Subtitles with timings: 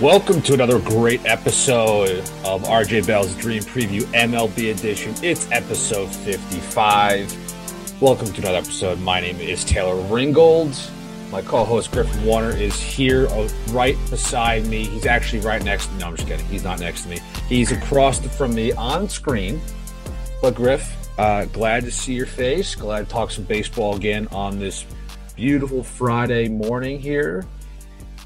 [0.00, 5.14] Welcome to another great episode of RJ Bell's Dream Preview MLB Edition.
[5.22, 8.02] It's episode 55.
[8.02, 9.00] Welcome to another episode.
[9.00, 10.90] My name is Taylor Ringold.
[11.30, 14.84] My co-host Griffin Warner is here uh, right beside me.
[14.84, 16.00] He's actually right next to me.
[16.00, 16.44] No, I'm just kidding.
[16.48, 17.20] He's not next to me.
[17.48, 19.62] He's across from me on screen.
[20.42, 22.74] But Griff, uh, glad to see your face.
[22.74, 24.84] Glad to talk some baseball again on this
[25.36, 27.46] beautiful Friday morning here.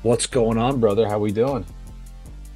[0.02, 1.06] What's going on, brother?
[1.06, 1.66] How we doing?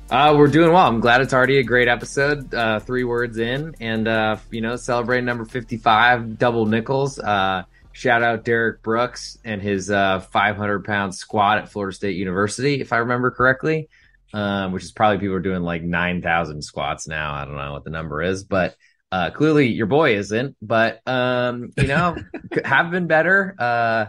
[0.09, 0.87] Uh, we're doing well.
[0.87, 2.55] I'm glad it's already a great episode.
[2.55, 7.19] Uh, three words in, and uh, you know, celebrating number 55, double nickels.
[7.19, 12.81] Uh, shout out Derrick Brooks and his uh, 500 pound squat at Florida State University,
[12.81, 13.91] if I remember correctly.
[14.33, 17.35] Um, which is probably people are doing like 9,000 squats now.
[17.35, 18.75] I don't know what the number is, but
[19.13, 20.57] uh, clearly your boy isn't.
[20.63, 22.17] But um, you know,
[22.65, 23.55] have been better.
[23.59, 24.07] Uh,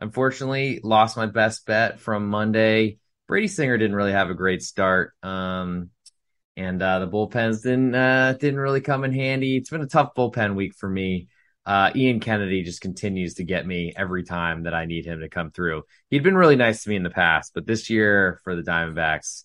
[0.00, 2.98] unfortunately, lost my best bet from Monday.
[3.28, 5.12] Brady Singer didn't really have a great start.
[5.22, 5.90] Um,
[6.56, 9.56] and uh, the bullpens didn't uh, didn't really come in handy.
[9.56, 11.28] It's been a tough bullpen week for me.
[11.66, 15.28] Uh, Ian Kennedy just continues to get me every time that I need him to
[15.28, 15.82] come through.
[16.10, 19.42] He'd been really nice to me in the past, but this year for the Diamondbacks,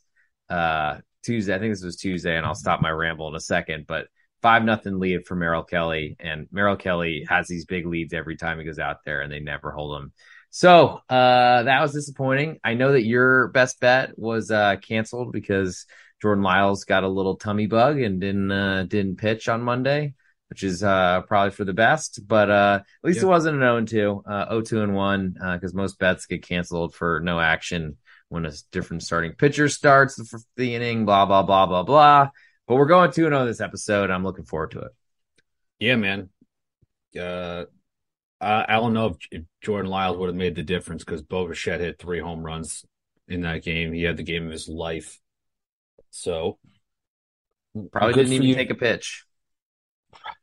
[0.47, 3.85] uh, Tuesday, I think this was Tuesday, and I'll stop my ramble in a second,
[3.87, 4.07] but
[4.41, 8.59] five nothing lead for Merrill Kelly, and Merrill Kelly has these big leads every time
[8.59, 10.13] he goes out there, and they never hold him.
[10.49, 12.59] So uh, that was disappointing.
[12.63, 15.85] I know that your best bet was uh, canceled because
[16.21, 20.13] Jordan Lyles got a little tummy bug and didn't uh, didn't pitch on Monday,
[20.49, 22.27] which is uh, probably for the best.
[22.27, 25.37] But uh, at least it wasn't an 0 and 2, uh, 0 2 and 1,
[25.53, 27.97] because most bets get canceled for no action
[28.27, 32.29] when a different starting pitcher starts the, the inning, blah, blah, blah, blah, blah.
[32.71, 34.09] But we're going 2 0 this episode.
[34.09, 34.91] I'm looking forward to it.
[35.77, 36.29] Yeah, man.
[37.13, 37.65] Uh,
[38.39, 41.49] uh, I don't know if, if Jordan Lyles would have made the difference because Bo
[41.49, 42.85] Bichette hit three home runs
[43.27, 43.91] in that game.
[43.91, 45.19] He had the game of his life.
[46.11, 46.59] So
[47.91, 48.55] probably didn't even you.
[48.55, 49.25] take a pitch.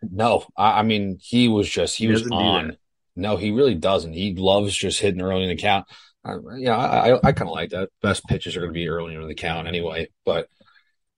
[0.02, 2.76] No, I, I, mean he was just he, he was on.
[3.16, 4.12] No, he really doesn't.
[4.12, 5.86] He loves just hitting early in the count.
[6.26, 7.88] Uh, yeah, I I, I kind of like that.
[8.02, 10.10] Best pitches are going to be early in the count anyway.
[10.26, 10.48] But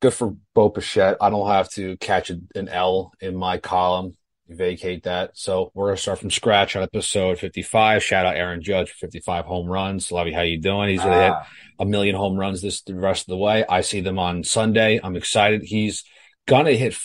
[0.00, 1.18] good for Bo Bichette.
[1.20, 4.16] I don't have to catch an L in my column
[4.50, 5.36] vacate that.
[5.36, 8.02] So we're gonna start from scratch on episode 55.
[8.02, 10.10] Shout out Aaron Judge for 55 home runs.
[10.10, 10.90] Lovey, how you doing?
[10.90, 11.22] He's gonna ah.
[11.22, 13.64] hit a million home runs this the rest of the way.
[13.68, 15.00] I see them on Sunday.
[15.02, 15.62] I'm excited.
[15.62, 16.04] He's
[16.46, 16.96] gonna hit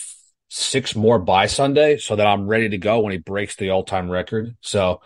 [0.48, 3.84] six more by Sunday, so that I'm ready to go when he breaks the all
[3.84, 4.56] time record.
[4.60, 5.00] So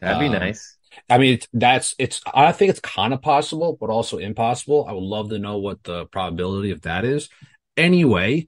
[0.00, 0.75] that'd be um, nice.
[1.08, 2.20] I mean, that's it's.
[2.32, 4.86] I think it's kind of possible, but also impossible.
[4.88, 7.28] I would love to know what the probability of that is.
[7.76, 8.46] Anyway,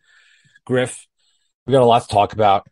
[0.65, 1.07] Griff,
[1.67, 2.67] we got a lot to talk about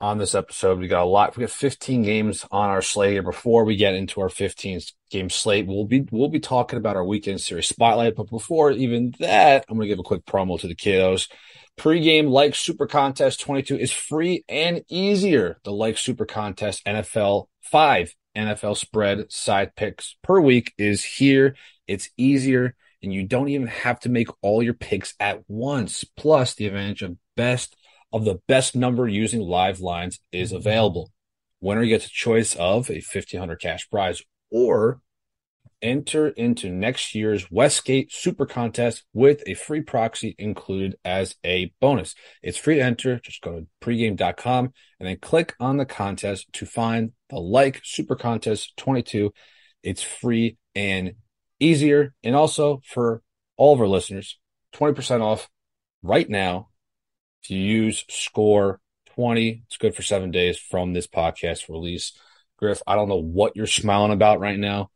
[0.00, 0.78] on this episode.
[0.78, 1.36] We got a lot.
[1.36, 3.22] We got 15 games on our slate here.
[3.22, 4.80] Before we get into our 15
[5.10, 8.16] game slate, we'll be we'll be talking about our weekend series spotlight.
[8.16, 11.28] But before even that, I'm going to give a quick promo to the kiddos.
[11.76, 15.58] Pre-game like Super Contest 22 is free and easier.
[15.62, 21.56] The like Super Contest NFL five NFL spread side picks per week is here.
[21.86, 26.04] It's easier and you don't even have to make all your picks at once.
[26.16, 27.76] Plus the advantage of best
[28.12, 30.58] of the best number using live lines is mm-hmm.
[30.58, 31.12] available.
[31.60, 35.00] Winner gets a choice of a 1500 cash prize or
[35.82, 42.14] enter into next year's Westgate Super Contest with a free proxy included as a bonus.
[42.42, 43.20] It's free to enter.
[43.20, 48.16] Just go to pregame.com and then click on the contest to find the like Super
[48.16, 49.32] Contest 22.
[49.82, 51.14] It's free and
[51.60, 52.14] easier.
[52.22, 53.22] And also for
[53.56, 54.38] all of our listeners,
[54.74, 55.48] 20% off
[56.02, 56.68] right now
[57.42, 58.80] if you use score
[59.14, 62.12] 20, it's good for seven days from this podcast release.
[62.58, 64.90] Griff, I don't know what you're smiling about right now.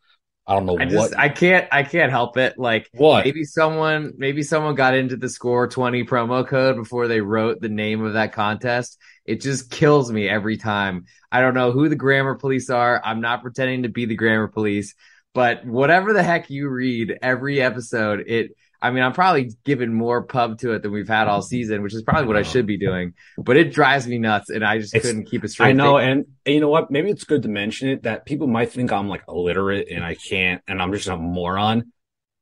[0.47, 2.59] I don't know I just, what I can't I can't help it.
[2.59, 7.20] Like what maybe someone maybe someone got into the score 20 promo code before they
[7.20, 8.99] wrote the name of that contest.
[9.24, 11.04] It just kills me every time.
[11.30, 13.00] I don't know who the grammar police are.
[13.04, 14.94] I'm not pretending to be the grammar police,
[15.32, 20.24] but whatever the heck you read every episode, it I mean, I'm probably giving more
[20.24, 22.76] pub to it than we've had all season, which is probably what I should be
[22.76, 23.14] doing.
[23.38, 25.68] But it drives me nuts, and I just it's, couldn't keep it straight.
[25.68, 26.90] I know, and, and, you know what?
[26.90, 30.16] Maybe it's good to mention it that people might think I'm like illiterate and I
[30.16, 31.92] can't, and I'm just a moron.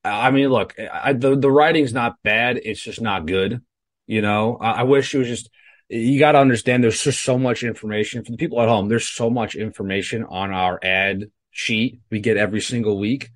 [0.03, 3.61] I mean, look, I, the the writing's not bad; it's just not good.
[4.07, 5.51] You know, I, I wish it was just.
[5.91, 6.83] You got to understand.
[6.83, 8.89] There's just so much information for the people at home.
[8.89, 13.31] There's so much information on our ad sheet we get every single week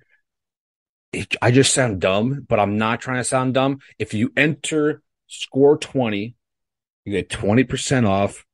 [1.41, 3.81] I just sound dumb, but I'm not trying to sound dumb.
[3.99, 6.35] If you enter score 20,
[7.05, 8.45] you get 20% off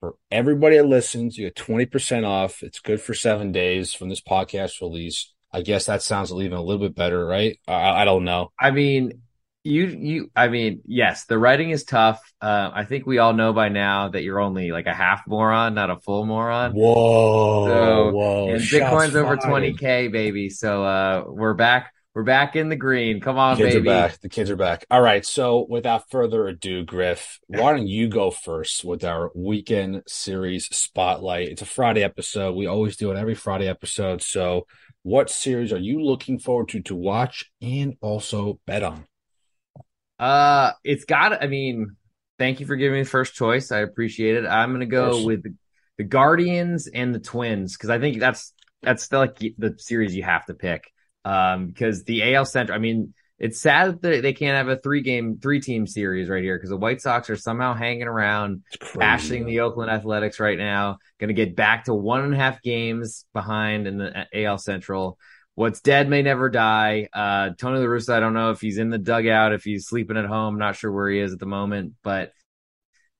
[0.00, 1.36] for everybody that listens.
[1.36, 2.62] You get 20% off.
[2.62, 5.32] It's good for seven days from this podcast release.
[5.52, 7.58] I guess that sounds even a little bit better, right?
[7.68, 8.52] I, I don't know.
[8.58, 9.22] I mean,
[9.64, 12.20] you you I mean, yes, the writing is tough.
[12.40, 15.74] Uh, I think we all know by now that you're only like a half moron,
[15.74, 16.72] not a full moron.
[16.72, 18.48] Whoa, So whoa!
[18.50, 19.40] and Bitcoin's over fired.
[19.40, 20.48] 20k, baby.
[20.50, 21.92] So uh, we're back.
[22.14, 23.20] We're back in the green.
[23.22, 23.88] Come on, Kids baby.
[23.88, 24.20] are back.
[24.20, 24.84] The kids are back.
[24.90, 25.24] All right.
[25.24, 31.48] So without further ado, Griff, why don't you go first with our weekend series spotlight?
[31.48, 32.54] It's a Friday episode.
[32.54, 34.22] We always do it every Friday episode.
[34.22, 34.66] So
[35.04, 39.06] what series are you looking forward to to watch and also bet on?
[40.22, 41.42] Uh, it's got.
[41.42, 41.96] I mean,
[42.38, 43.72] thank you for giving me first choice.
[43.72, 44.46] I appreciate it.
[44.46, 45.54] I'm gonna go with the,
[45.98, 50.22] the Guardians and the Twins because I think that's that's the, like the series you
[50.22, 50.84] have to pick.
[51.24, 52.76] Um, because the AL Central.
[52.76, 56.44] I mean, it's sad that they can't have a three game, three team series right
[56.44, 58.62] here because the White Sox are somehow hanging around,
[58.94, 60.98] bashing the Oakland Athletics right now.
[61.18, 65.18] Going to get back to one and a half games behind in the AL Central.
[65.54, 67.08] What's dead may never die.
[67.12, 70.16] Uh, Tony La Russa, I don't know if he's in the dugout, if he's sleeping
[70.16, 70.58] at home.
[70.58, 72.32] Not sure where he is at the moment, but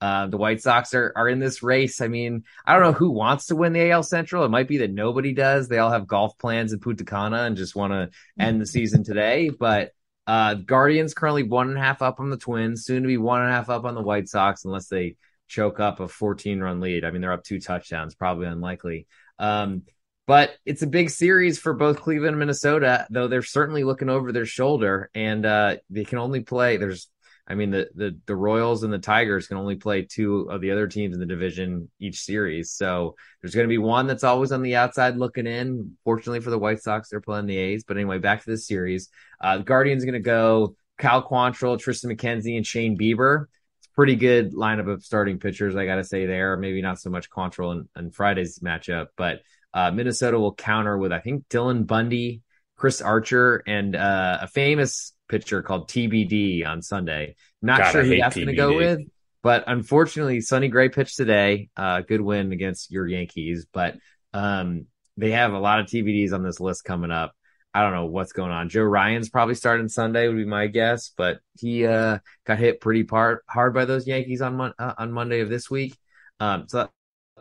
[0.01, 2.01] uh, the White Sox are are in this race.
[2.01, 4.45] I mean, I don't know who wants to win the AL Central.
[4.45, 5.69] It might be that nobody does.
[5.69, 9.05] They all have golf plans in Punta Cana and just want to end the season
[9.05, 9.51] today.
[9.51, 9.93] But
[10.27, 13.43] uh, Guardians currently one and a half up on the Twins, soon to be one
[13.43, 15.17] and a half up on the White Sox, unless they
[15.49, 17.05] choke up a 14 run lead.
[17.05, 19.07] I mean, they're up two touchdowns, probably unlikely.
[19.39, 19.83] Um,
[20.27, 24.33] but it's a big series for both Cleveland and Minnesota, though they're certainly looking over
[24.33, 26.77] their shoulder, and uh, they can only play.
[26.77, 27.09] There's,
[27.47, 30.71] I mean, the, the the Royals and the Tigers can only play two of the
[30.71, 32.71] other teams in the division each series.
[32.71, 35.97] So there's going to be one that's always on the outside looking in.
[36.05, 37.85] Fortunately for the White Sox, they're playing the A's.
[37.85, 39.09] But anyway, back to this series.
[39.41, 43.47] Uh, the Guardians going to go Cal Quantrill, Triston McKenzie, and Shane Bieber.
[43.81, 46.57] It's pretty good lineup of starting pitchers, I got to say there.
[46.57, 49.41] Maybe not so much Quantrill in, in Friday's matchup, but
[49.75, 52.43] uh, Minnesota will counter with, I think, Dylan Bundy,
[52.77, 57.37] Chris Archer, and uh, a famous pitcher called TBD on Sunday.
[57.61, 59.01] Not God, sure who that's going to go with,
[59.43, 61.71] but unfortunately, Sonny Gray pitched today.
[61.77, 63.97] Uh, good win against your Yankees, but
[64.35, 64.87] um,
[65.17, 67.33] they have a lot of TBDs on this list coming up.
[67.75, 68.69] I don't know what's going on.
[68.69, 73.05] Joe Ryan's probably starting Sunday would be my guess, but he uh, got hit pretty
[73.05, 75.97] par- hard by those Yankees on mon- uh, on Monday of this week.
[76.39, 76.91] Um, so that,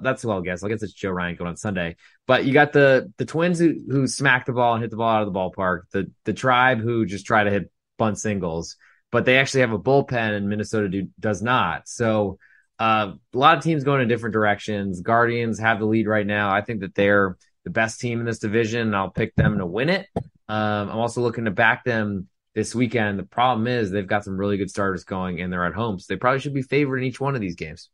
[0.02, 0.64] that's who I'll guess.
[0.64, 1.96] I guess it's Joe Ryan going on Sunday.
[2.28, 5.16] But you got the the Twins who who smack the ball and hit the ball
[5.16, 5.82] out of the ballpark.
[5.92, 8.78] The the Tribe who just try to hit bunt singles,
[9.12, 11.88] but they actually have a bullpen and Minnesota do, does not.
[11.88, 12.38] So
[12.80, 15.02] uh, a lot of teams going in different directions.
[15.02, 16.52] Guardians have the lead right now.
[16.52, 18.82] I think that they're the best team in this division.
[18.82, 20.08] And I'll pick them to win it.
[20.50, 23.20] Um, I'm also looking to back them this weekend.
[23.20, 26.06] The problem is they've got some really good starters going and they're at home, so
[26.10, 27.90] they probably should be favored in each one of these games.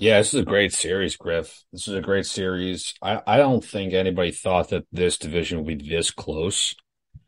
[0.00, 1.62] Yeah, this is a great series, Griff.
[1.72, 2.94] This is a great series.
[3.02, 6.74] I, I don't think anybody thought that this division would be this close.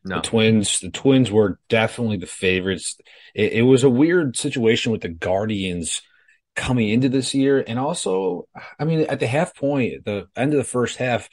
[0.07, 2.97] No, The Twins, the Twins were definitely the favorites.
[3.35, 6.01] It, it was a weird situation with the Guardians
[6.57, 8.49] coming into this year, and also,
[8.81, 11.29] I mean, at the half point, the end of the first half,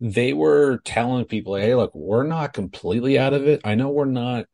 [0.00, 3.60] they were telling people, "Hey, look, we're not completely out of it.
[3.62, 4.46] I know we're not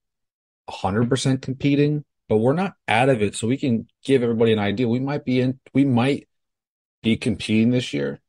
[0.68, 3.34] 100% competing, but we're not out of it.
[3.34, 4.88] So we can give everybody an idea.
[4.88, 6.28] We might be in, we might
[7.02, 8.20] be competing this year.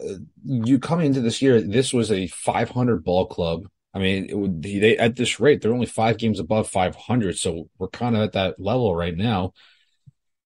[0.00, 0.14] Uh,
[0.44, 3.68] you come into this year, this was a 500 ball club.
[3.92, 7.38] I mean, would, they at this rate, they're only five games above 500.
[7.38, 9.52] So we're kind of at that level right now.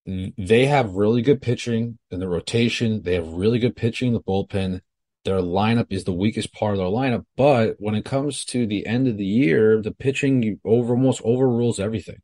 [0.04, 3.02] They have really good pitching in the rotation.
[3.02, 4.80] They have really good pitching in the bullpen.
[5.24, 8.86] Their lineup is the weakest part of their lineup, but when it comes to the
[8.86, 12.22] end of the year, the pitching over almost overrules everything.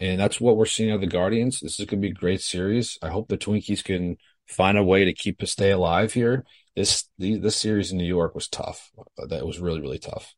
[0.00, 1.60] And that's what we're seeing of the Guardians.
[1.60, 2.98] This is going to be a great series.
[3.02, 4.16] I hope the Twinkies can
[4.48, 6.44] find a way to keep us stay alive here.
[6.76, 8.90] This the, this series in New York was tough.
[9.18, 10.34] Uh, that was really really tough.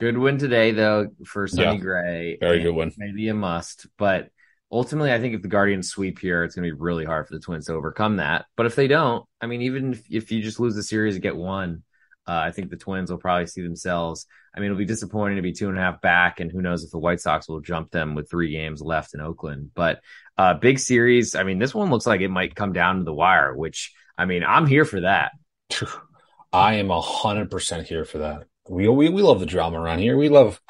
[0.00, 2.38] good win today though for Sonny Yeah, Gray.
[2.40, 2.92] very good win.
[2.96, 4.28] Maybe a must, but
[4.70, 7.34] ultimately, I think if the Guardians sweep here, it's going to be really hard for
[7.34, 8.46] the Twins to overcome that.
[8.56, 11.22] But if they don't, I mean, even if, if you just lose the series and
[11.22, 11.82] get one,
[12.26, 14.26] uh, I think the Twins will probably see themselves.
[14.54, 16.84] I mean, it'll be disappointing to be two and a half back, and who knows
[16.84, 19.70] if the White Sox will jump them with three games left in Oakland.
[19.74, 20.00] But
[20.38, 21.34] uh, big series.
[21.34, 24.24] I mean, this one looks like it might come down to the wire, which I
[24.24, 25.32] mean, I'm here for that.
[26.52, 28.44] I am a hundred percent here for that.
[28.68, 30.16] We, we we love the drama around here.
[30.16, 30.60] We love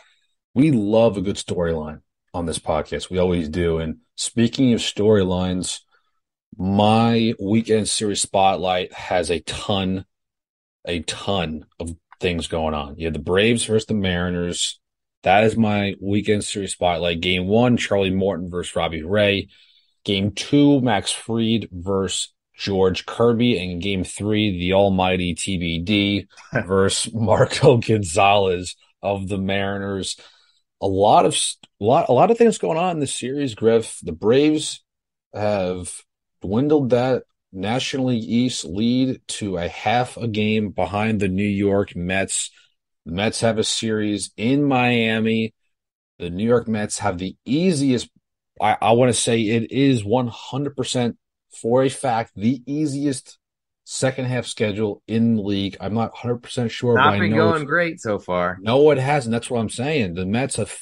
[0.55, 2.01] we love a good storyline
[2.33, 3.11] on this podcast.
[3.11, 3.79] We always do.
[3.79, 5.81] And speaking of storylines,
[6.57, 10.05] my weekend series spotlight has a ton,
[10.85, 12.97] a ton of things going on.
[12.99, 14.81] You have the Braves versus the Mariners.
[15.23, 17.21] That is my weekend series spotlight.
[17.21, 19.49] Game one, Charlie Morton versus Robbie Ray.
[20.05, 26.27] Game two, Max Fried versus George Kirby, and game three, the almighty TBD
[26.67, 30.17] versus Marco Gonzales of the Mariners.
[30.81, 31.35] A lot of
[31.81, 33.99] a lot a lot of things going on in this series, Griff.
[34.03, 34.83] The Braves
[35.33, 36.03] have
[36.41, 41.95] dwindled that National League East lead to a half a game behind the New York
[41.95, 42.51] Mets.
[43.05, 45.55] The Mets have a series in Miami.
[46.19, 48.09] The New York Mets have the easiest,
[48.61, 51.17] I, I want to say it is 100%
[51.61, 53.39] for a fact, the easiest
[53.85, 55.77] second half schedule in the league.
[55.81, 56.95] I'm not 100% sure.
[56.95, 58.59] Not been going great so far.
[58.61, 59.33] No, it hasn't.
[59.33, 60.15] That's what I'm saying.
[60.15, 60.75] The Mets have,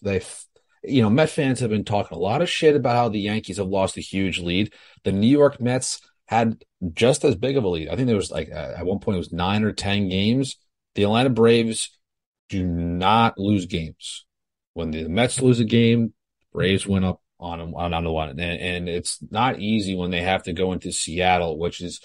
[0.00, 0.44] they've,
[0.82, 3.56] you know, Met fans have been talking a lot of shit about how the Yankees
[3.58, 4.72] have lost a huge lead.
[5.02, 6.00] The New York Mets
[6.34, 7.88] had just as big of a lead.
[7.88, 10.56] I think there was like, at one point, it was nine or 10 games.
[10.94, 11.96] The Atlanta Braves
[12.48, 14.26] do not lose games.
[14.74, 16.14] When the Mets lose a game,
[16.52, 20.10] Braves went up on them on, on the one, and, and it's not easy when
[20.10, 22.00] they have to go into Seattle, which is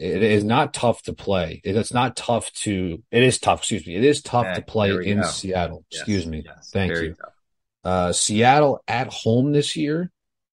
[0.00, 1.60] it is not tough to play.
[1.64, 3.02] It's not tough to.
[3.10, 3.60] It is tough.
[3.60, 3.94] Excuse me.
[3.94, 5.26] It is tough to play in go.
[5.26, 5.84] Seattle.
[5.90, 6.42] Yes, excuse me.
[6.44, 7.14] Yes, Thank you.
[7.84, 10.10] Uh, Seattle at home this year,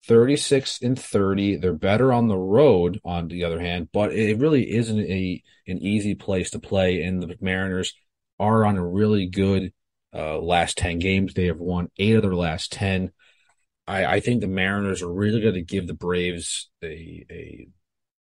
[0.07, 1.57] thirty six and thirty.
[1.57, 3.01] They're better on the road.
[3.05, 7.03] On the other hand, but it really isn't a an easy place to play.
[7.03, 7.95] And the Mariners
[8.39, 9.73] are on a really good
[10.15, 11.35] uh, last 10 games.
[11.35, 13.11] They have won eight of their last 10.
[13.87, 17.69] I, I think the Mariners are really going to give the Braves a, a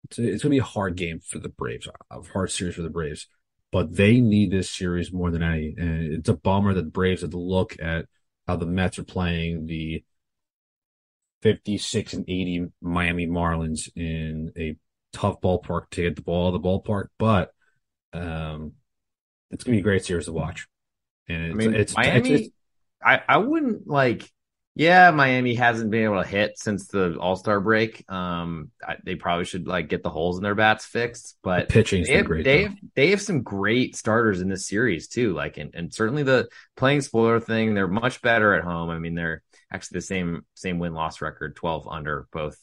[0.05, 2.81] it's, it's going to be a hard game for the Braves, a hard series for
[2.81, 3.27] the Braves,
[3.71, 5.75] but they need this series more than any.
[5.77, 8.05] And it's a bummer that the Braves had to look at
[8.47, 10.03] how the Mets are playing the
[11.41, 14.75] 56 and 80 Miami Marlins in a
[15.13, 17.51] tough ballpark to get the ball out of the ballpark, but
[18.13, 18.73] um,
[19.49, 20.67] it's going to be a great series to watch.
[21.27, 22.31] And it's, I mean, it's Miami.
[22.31, 22.55] It's, it's,
[23.03, 24.29] I I wouldn't like.
[24.73, 28.09] Yeah, Miami hasn't been able to hit since the All Star break.
[28.09, 31.35] Um, I, they probably should like get the holes in their bats fixed.
[31.43, 32.45] But the pitching's they have, great.
[32.45, 35.33] They have, they have some great starters in this series too.
[35.33, 37.73] Like, and, and certainly the playing spoiler thing.
[37.73, 38.89] They're much better at home.
[38.89, 42.57] I mean, they're actually the same same win loss record, twelve under both,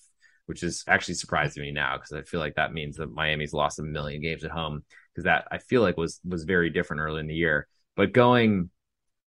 [0.47, 3.79] which is actually surprising me now because I feel like that means that Miami's lost
[3.79, 4.85] a million games at home
[5.15, 7.67] because that I feel like was was very different early in the year.
[7.97, 8.71] But going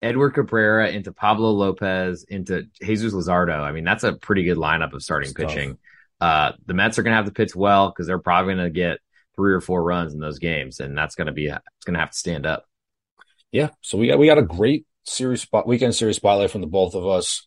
[0.02, 4.92] Edward Cabrera into Pablo Lopez into Jesus Luzardo, I mean, that's a pretty good lineup
[4.92, 5.78] of starting pitching.
[6.20, 8.70] Uh, the Mets are going to have to pitch well because they're probably going to
[8.70, 8.98] get
[9.36, 12.00] three or four runs in those games, and that's going to be it's going to
[12.00, 12.64] have to stand up.
[13.52, 16.66] Yeah, so we got we got a great series spot weekend series spotlight from the
[16.66, 17.46] both of us.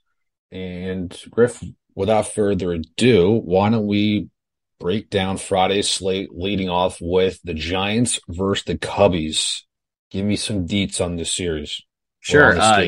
[0.52, 1.64] And Griff,
[1.96, 4.30] without further ado, why don't we
[4.80, 9.62] break down Friday's slate, leading off with the Giants versus the Cubbies.
[10.10, 11.82] Give me some deets on this series.
[12.20, 12.58] Sure.
[12.58, 12.88] Uh,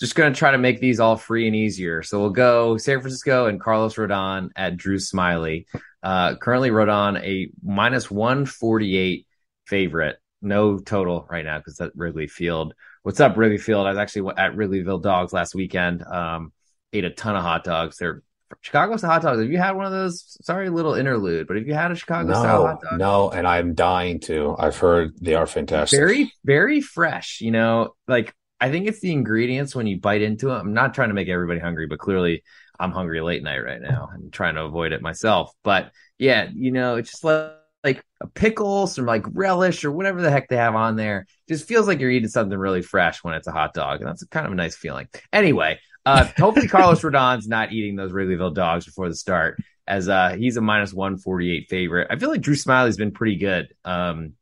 [0.00, 2.02] just going to try to make these all free and easier.
[2.02, 5.66] So we'll go San Francisco and Carlos Rodon at Drew Smyly.
[6.02, 9.26] Uh, currently, Rodon a minus 148
[9.66, 10.16] favorite.
[10.42, 12.74] No total right now because that Wrigley Field.
[13.02, 13.86] What's up, Wrigley Field?
[13.86, 16.02] I was actually at Wrigleyville Dogs last weekend.
[16.02, 16.52] Um,
[16.92, 17.96] ate a ton of hot dogs.
[17.98, 18.22] They're
[18.60, 19.40] Chicago hot dogs.
[19.40, 20.36] Have you had one of those?
[20.42, 22.98] Sorry, little interlude, but have you had a Chicago no, style hot dog?
[22.98, 24.54] No, and I'm dying to.
[24.58, 25.98] I've heard they are fantastic.
[25.98, 27.40] Very, very fresh.
[27.40, 30.58] You know, like I think it's the ingredients when you bite into them.
[30.58, 32.44] I'm not trying to make everybody hungry, but clearly
[32.78, 35.52] I'm hungry late night right now and trying to avoid it myself.
[35.62, 37.52] But yeah, you know, it's just like,
[37.84, 41.26] like a pickle, some like relish or whatever the heck they have on there.
[41.48, 44.00] Just feels like you're eating something really fresh when it's a hot dog.
[44.00, 45.06] And that's kind of a nice feeling.
[45.32, 50.34] Anyway, uh, hopefully Carlos Rodon's not eating those Wrigleyville dogs before the start, as uh,
[50.38, 52.08] he's a minus one forty eight favorite.
[52.10, 53.68] I feel like Drew Smyly's been pretty good.
[53.84, 54.34] Um,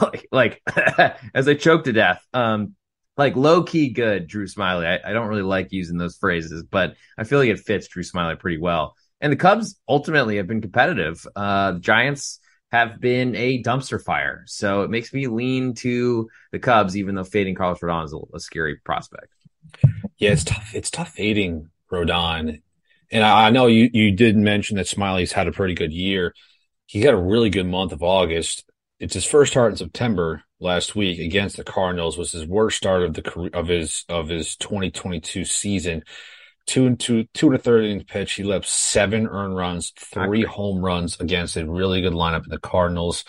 [0.00, 0.62] like, like
[1.34, 2.24] as I choke to death.
[2.32, 2.74] Um,
[3.16, 4.86] like low key good, Drew Smyly.
[4.86, 8.02] I, I don't really like using those phrases, but I feel like it fits Drew
[8.02, 8.94] Smyly pretty well.
[9.20, 11.26] And the Cubs ultimately have been competitive.
[11.36, 12.40] Uh, the Giants
[12.70, 17.24] have been a dumpster fire, so it makes me lean to the Cubs, even though
[17.24, 19.28] fading Carlos Rodon is a, a scary prospect.
[20.18, 20.72] Yeah, it's tough.
[20.74, 22.62] It's tough fading Rodon.
[23.10, 26.34] And I, I know you, you did mention that Smyly's had a pretty good year.
[26.86, 28.64] He had a really good month of August.
[28.98, 33.02] It's his first start in September last week against the Cardinals was his worst start
[33.02, 36.04] of the of his of his 2022 season.
[36.64, 38.34] Two and two, two and a third innings pitch.
[38.34, 42.58] He left seven earned runs, three home runs against a really good lineup in the
[42.58, 43.24] Cardinals.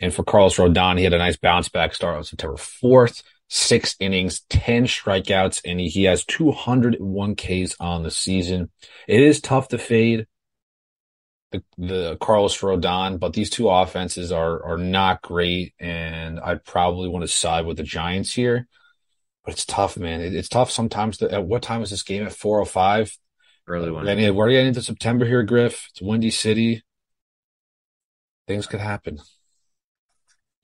[0.00, 3.22] And for Carlos Rodon, he had a nice bounce back start on September 4th
[3.54, 8.68] six innings, 10 strikeouts, and he, has 201 Ks on the season.
[9.06, 10.26] It is tough to fade
[11.52, 15.72] the, the Carlos Rodon, but these two offenses are, are not great.
[15.78, 18.66] And I'd probably want to side with the Giants here,
[19.44, 20.20] but it's tough, man.
[20.20, 21.18] It, it's tough sometimes.
[21.18, 22.24] To, at what time is this game?
[22.24, 23.16] At 405?
[23.68, 24.04] Early one.
[24.04, 25.86] We're getting into September here, Griff.
[25.90, 26.82] It's Windy City.
[28.48, 29.20] things could happen.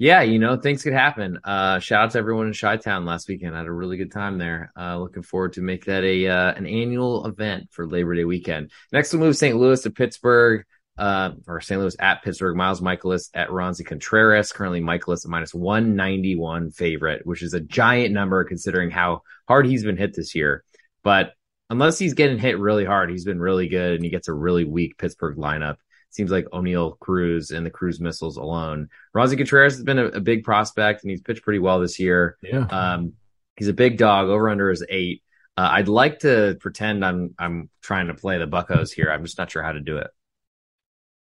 [0.00, 1.38] Yeah, you know, things could happen.
[1.44, 3.54] Uh, shout out to everyone in Chi Town last weekend.
[3.54, 4.72] I had a really good time there.
[4.74, 8.70] Uh, looking forward to make that a uh, an annual event for Labor Day weekend.
[8.92, 9.58] Next, we'll move St.
[9.58, 10.64] Louis to Pittsburgh,
[10.96, 11.78] uh, or St.
[11.78, 12.56] Louis at Pittsburgh.
[12.56, 14.52] Miles Mikolas at Roansy Contreras.
[14.52, 19.84] Currently, Mikolas at minus 191 favorite, which is a giant number considering how hard he's
[19.84, 20.64] been hit this year.
[21.04, 21.34] But
[21.68, 24.64] unless he's getting hit really hard, he's been really good and he gets a really
[24.64, 25.76] weak Pittsburgh lineup
[26.10, 28.88] seems like Oneil Cruz and the Cruz missiles alone.
[29.14, 32.36] Roansy Contreras has been a, a, big prospect and he's pitched pretty well this year.
[32.42, 32.66] Yeah.
[32.66, 33.14] Um,
[33.56, 34.28] he's a big dog.
[34.28, 35.22] Over under is eight.
[35.56, 39.10] Uh, I'd like to pretend I'm I'm trying to play the Buccos here.
[39.10, 40.08] I'm just not sure how to do it.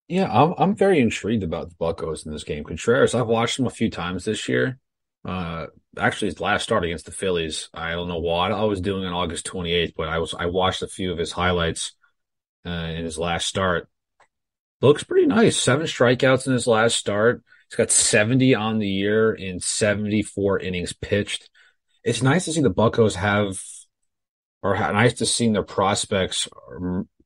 [0.07, 2.63] Yeah, I'm I'm very intrigued about the Buccos in this game.
[2.63, 4.79] Contreras, I've watched him a few times this year.
[5.25, 5.67] Uh,
[5.97, 9.13] actually, his last start against the Phillies, I don't know what I was doing on
[9.13, 11.93] August 28th, but I was I watched a few of his highlights
[12.65, 13.89] uh, in his last start
[14.81, 15.57] looks pretty nice.
[15.57, 17.43] Seven strikeouts in his last start.
[17.69, 21.49] He's got 70 on the year in 74 innings pitched.
[22.03, 23.59] It's nice to see the Buccos have,
[24.63, 26.47] or nice to see their prospects,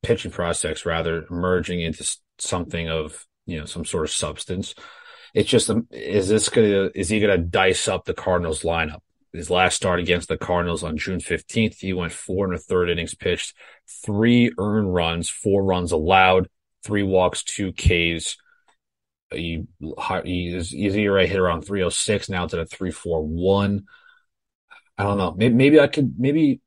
[0.02, 2.04] pitching prospects rather, merging into
[2.38, 4.74] something of, you know, some sort of substance.
[5.32, 9.00] It's just, um, is this gonna, is he gonna dice up the Cardinals lineup?
[9.32, 12.90] His last start against the Cardinals on June 15th, he went four and a third
[12.90, 13.56] innings pitched,
[14.04, 16.48] three earned runs, four runs allowed,
[16.84, 18.36] three walks, two Ks.
[19.32, 19.66] He,
[20.24, 23.84] he is easy right hit around 306 now it's at a 341.
[24.96, 25.34] I don't know.
[25.36, 26.60] Maybe, maybe I could maybe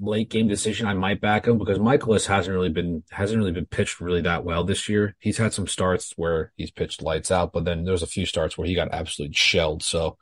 [0.00, 3.66] late game decision I might back him because Mikolas hasn't really been hasn't really been
[3.66, 5.14] pitched really that well this year.
[5.18, 8.58] He's had some starts where he's pitched lights out, but then there's a few starts
[8.58, 9.82] where he got absolutely shelled.
[9.82, 10.16] So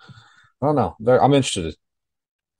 [0.60, 0.96] I don't know.
[1.18, 1.74] I'm interested.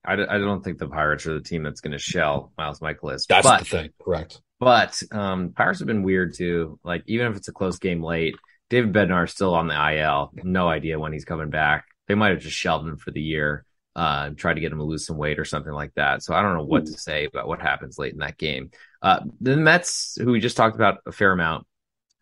[0.04, 3.26] I, I don't think the Pirates are the team that's going to shell Miles Mikolas.
[3.26, 3.90] That's but, the thing.
[4.00, 4.40] Correct.
[4.58, 6.78] But um, Pirates have been weird too.
[6.82, 8.36] Like even if it's a close game late,
[8.70, 10.32] David Bednar is still on the IL.
[10.42, 11.86] No idea when he's coming back.
[12.08, 13.64] They might have just shelved him for the year,
[13.94, 16.22] uh, tried to get him to lose some weight or something like that.
[16.22, 18.70] So I don't know what to say about what happens late in that game.
[19.02, 21.66] Uh, the Mets, who we just talked about a fair amount,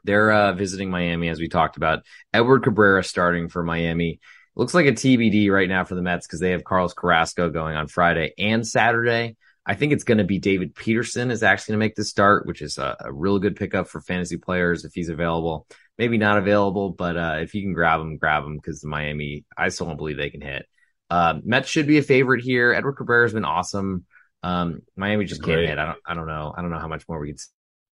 [0.04, 2.04] they're uh, visiting Miami as we talked about.
[2.32, 4.20] Edward Cabrera starting for Miami.
[4.54, 7.74] Looks like a TBD right now for the Mets because they have Carlos Carrasco going
[7.74, 9.36] on Friday and Saturday.
[9.66, 12.46] I think it's going to be David Peterson is actually going to make the start,
[12.46, 15.66] which is a, a real good pickup for fantasy players if he's available.
[15.96, 19.44] Maybe not available, but uh, if you can grab him, grab him because the Miami,
[19.56, 20.66] I still don't believe they can hit.
[21.08, 22.72] Uh, Mets should be a favorite here.
[22.72, 24.04] Edward Cabrera has been awesome.
[24.42, 25.78] Um, Miami just can't hit.
[25.78, 26.52] I don't, I don't know.
[26.54, 27.40] I don't know how much more we could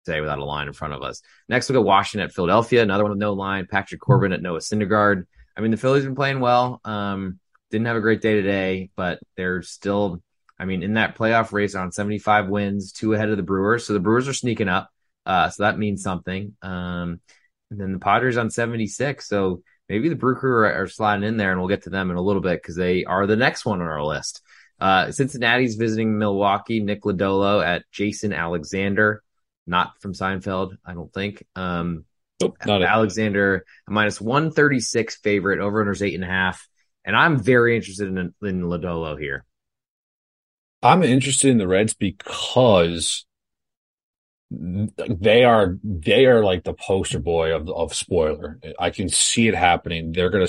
[0.07, 1.21] say without a line in front of us.
[1.49, 2.83] Next, we'll go Washington at Philadelphia.
[2.83, 3.67] Another one with no line.
[3.71, 5.25] Patrick Corbin at Noah Syndergaard.
[5.57, 6.81] I mean, the Phillies have been playing well.
[6.85, 10.23] Um, didn't have a great day today, but they're still
[10.59, 13.87] I mean, in that playoff race on 75 wins, two ahead of the Brewers.
[13.87, 14.91] So the Brewers are sneaking up.
[15.25, 16.57] Uh, so that means something.
[16.63, 17.21] Um,
[17.71, 19.29] and then the Padres on 76.
[19.29, 22.11] So maybe the Brew Crew are, are, sliding in there, and we'll get to them
[22.11, 24.43] in a little bit because they are the next one on our list.
[24.81, 26.81] Uh, Cincinnati's visiting Milwaukee.
[26.81, 29.23] Nick Lodolo at Jason Alexander,
[29.67, 31.45] not from Seinfeld, I don't think.
[31.55, 32.05] Um,
[32.41, 36.67] nope, not Alexander, a minus 136 favorite, over unders eight and a half.
[37.05, 39.45] And I'm very interested in, in Lodolo here.
[40.83, 43.27] I'm interested in the Reds because
[44.51, 48.59] they are they are like the poster boy of of spoiler.
[48.79, 50.13] I can see it happening.
[50.13, 50.49] They're gonna.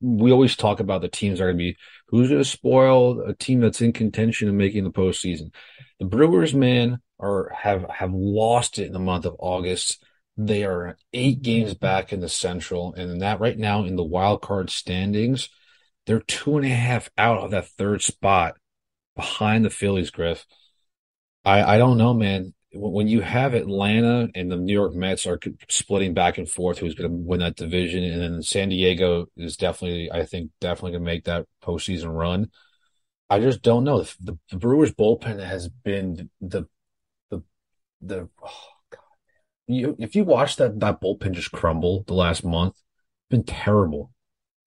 [0.00, 1.76] We always talk about the teams are gonna be
[2.08, 5.52] who's gonna spoil a team that's in contention and making the postseason.
[5.98, 10.04] The Brewers, man, are have have lost it in the month of August.
[10.36, 14.42] They are eight games back in the Central, and that right now in the wild
[14.42, 15.48] card standings,
[16.04, 18.56] they're two and a half out of that third spot
[19.16, 20.46] behind the Phillies, Griff.
[21.44, 22.54] I I don't know, man.
[22.72, 26.94] When you have Atlanta and the New York Mets are splitting back and forth, who's
[26.94, 31.04] going to win that division, and then San Diego is definitely, I think, definitely going
[31.04, 32.50] to make that postseason run.
[33.30, 34.02] I just don't know.
[34.02, 36.68] The, the Brewers bullpen has been the
[37.30, 37.42] the
[38.00, 38.28] the.
[38.42, 39.00] Oh God,
[39.66, 42.76] you if you watch that that bullpen just crumble the last month,
[43.30, 44.12] been terrible.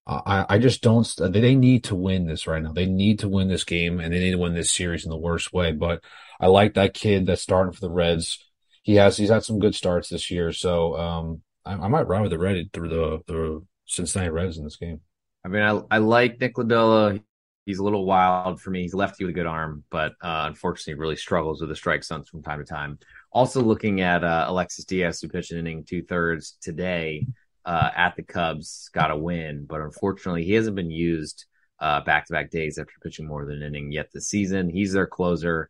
[0.09, 1.07] I, I just don't.
[1.19, 2.71] They need to win this right now.
[2.71, 5.17] They need to win this game, and they need to win this series in the
[5.17, 5.71] worst way.
[5.71, 6.03] But
[6.39, 8.43] I like that kid that's starting for the Reds.
[8.81, 12.21] He has he's had some good starts this year, so um, I, I might ride
[12.21, 15.01] with the Red through the the Cincinnati Reds in this game.
[15.45, 17.21] I mean, I I like Nick Lodolo.
[17.67, 18.81] He's a little wild for me.
[18.81, 22.27] He's lefty with a good arm, but uh, unfortunately, really struggles with the strike zones
[22.27, 22.97] from time to time.
[23.31, 27.27] Also, looking at uh, Alexis Diaz, who pitched an inning two thirds today
[27.71, 31.45] uh, at the Cubs got a win, but unfortunately, he hasn't been used
[31.79, 34.69] back to back days after pitching more than an inning yet this season.
[34.69, 35.69] He's their closer,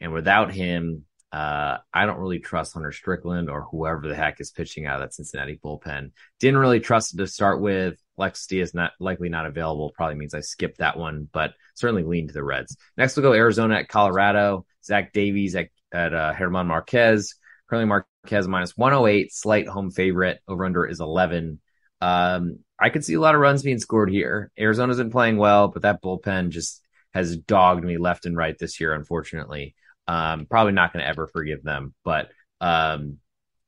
[0.00, 4.50] and without him, Uh, I don't really trust Hunter Strickland or whoever the heck is
[4.50, 6.10] pitching out of that Cincinnati bullpen.
[6.40, 7.94] Didn't really trust to start with.
[8.16, 9.92] Lex D is not likely not available.
[9.94, 12.76] Probably means I skipped that one, but certainly lean to the Reds.
[12.96, 14.66] Next, we'll go Arizona at Colorado.
[14.82, 17.36] Zach Davies at, at uh, German Marquez.
[17.68, 20.40] Currently, Marquez minus 108, slight home favorite.
[20.46, 21.60] Over under is 11.
[22.00, 24.50] Um, I could see a lot of runs being scored here.
[24.58, 28.80] Arizona's been playing well, but that bullpen just has dogged me left and right this
[28.80, 29.74] year, unfortunately.
[30.06, 32.30] Um, probably not going to ever forgive them, but
[32.60, 33.18] um,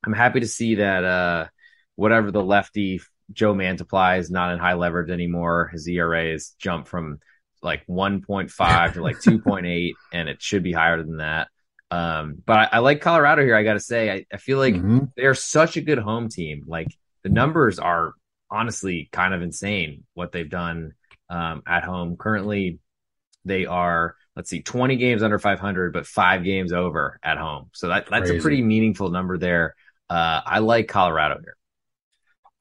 [0.05, 1.47] I'm happy to see that uh,
[1.95, 5.69] whatever the lefty Joe Mantiply is not in high leverage anymore.
[5.71, 7.19] His ERA has jumped from
[7.61, 11.47] like 1.5 to like 2.8, and it should be higher than that.
[11.93, 13.55] Um, but I, I, like Colorado here.
[13.55, 14.99] I got to say, I, I, feel like mm-hmm.
[15.15, 16.63] they're such a good home team.
[16.65, 16.87] Like
[17.23, 18.13] the numbers are
[18.49, 20.93] honestly kind of insane what they've done
[21.29, 22.15] um, at home.
[22.17, 22.79] Currently,
[23.45, 27.69] they are let's see, 20 games under 500, but five games over at home.
[27.73, 29.75] So that, that's a pretty meaningful number there.
[30.09, 31.55] Uh, I like Colorado here.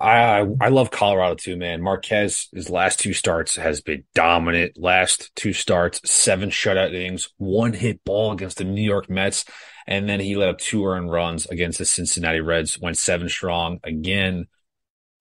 [0.03, 1.81] I I love Colorado too, man.
[1.81, 4.77] Marquez, his last two starts has been dominant.
[4.77, 9.45] Last two starts, seven shutout innings, one hit ball against the New York Mets,
[9.87, 12.81] and then he let up two earned runs against the Cincinnati Reds.
[12.81, 14.47] Went seven strong again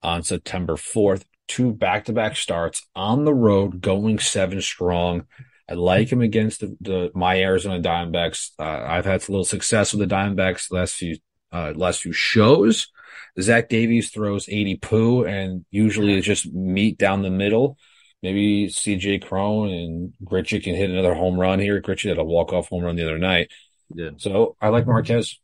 [0.01, 1.25] on September fourth.
[1.47, 5.25] Two back to back starts on the road, going seven strong.
[5.69, 8.51] I like him against the, the my Arizona Diamondbacks.
[8.57, 11.17] Uh, I've had a little success with the Diamondbacks last few
[11.51, 12.87] uh, last few shows.
[13.39, 17.77] Zach Davies throws 80 poo, and usually it's just meat down the middle.
[18.21, 21.81] Maybe CJ Cron and Grichuk can hit another home run here.
[21.81, 23.51] Grichuk had a walk off home run the other night.
[23.93, 24.11] Yeah.
[24.17, 25.39] So I like Marquez.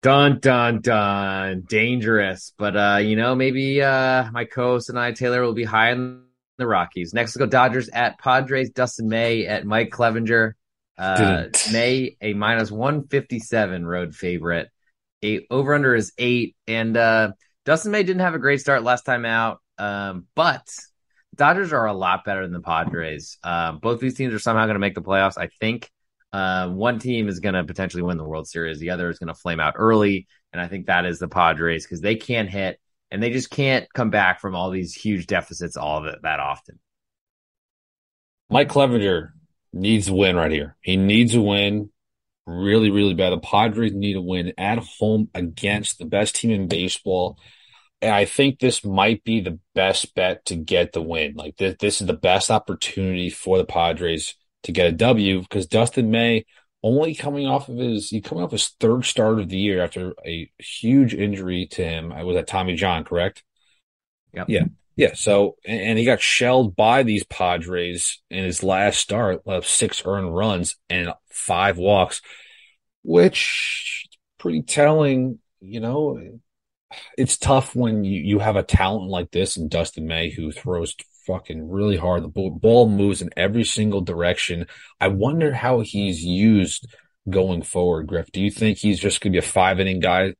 [0.00, 2.52] Dun dun dun, dangerous.
[2.56, 6.22] But uh, you know, maybe uh, my co-host and I, Taylor, will be high in
[6.56, 7.12] the Rockies.
[7.12, 8.70] Next, we go Dodgers at Padres.
[8.70, 10.52] Dustin May at Mike Clevinger.
[10.96, 14.68] Uh, May a minus one fifty seven road favorite.
[15.22, 17.32] Eight over under is eight, and uh,
[17.64, 20.68] Dustin May didn't have a great start last time out, um, but
[21.34, 23.38] Dodgers are a lot better than the Padres.
[23.42, 25.38] Uh, both these teams are somehow going to make the playoffs.
[25.38, 25.90] I think
[26.32, 28.78] uh, one team is going to potentially win the World Series.
[28.78, 31.84] The other is going to flame out early, and I think that is the Padres
[31.84, 32.78] because they can't hit
[33.10, 36.78] and they just can't come back from all these huge deficits all that, that often.
[38.50, 39.30] Mike Clevinger
[39.72, 40.76] needs a win right here.
[40.80, 41.90] He needs a win
[42.48, 43.30] really, really bad.
[43.30, 47.38] The Padres need a win at home against the best team in baseball.
[48.00, 51.34] And I think this might be the best bet to get the win.
[51.34, 55.66] Like this, this is the best opportunity for the Padres to get a W because
[55.66, 56.46] Dustin May
[56.82, 60.14] only coming off of his he coming off his third start of the year after
[60.24, 62.12] a huge injury to him.
[62.12, 63.42] I was at Tommy John, correct?
[64.32, 64.46] Yep.
[64.48, 64.64] Yeah.
[64.98, 65.14] Yeah.
[65.14, 70.74] So and he got shelled by these Padres in his last start, six earned runs
[70.90, 72.20] and five walks,
[73.04, 76.20] which is pretty telling, you know.
[77.16, 80.96] It's tough when you, you have a talent like this and Dustin May who throws
[81.28, 82.24] fucking really hard.
[82.24, 84.66] The ball moves in every single direction.
[85.00, 86.88] I wonder how he's used
[87.30, 88.32] going forward, Griff.
[88.32, 90.34] Do you think he's just going to be a five inning guy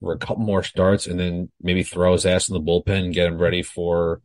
[0.00, 3.14] for a couple more starts and then maybe throw his ass in the bullpen and
[3.14, 4.20] get him ready for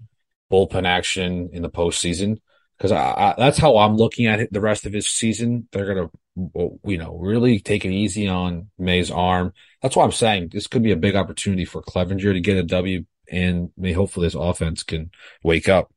[0.51, 2.39] bullpen action in the postseason?
[2.77, 2.91] Because
[3.37, 5.67] that's how I'm looking at it the rest of his season.
[5.71, 9.53] They're going to, you know, really take it easy on May's arm.
[9.81, 12.63] That's why I'm saying this could be a big opportunity for Clevinger to get a
[12.63, 15.11] W and may hopefully this offense can
[15.43, 15.91] wake up.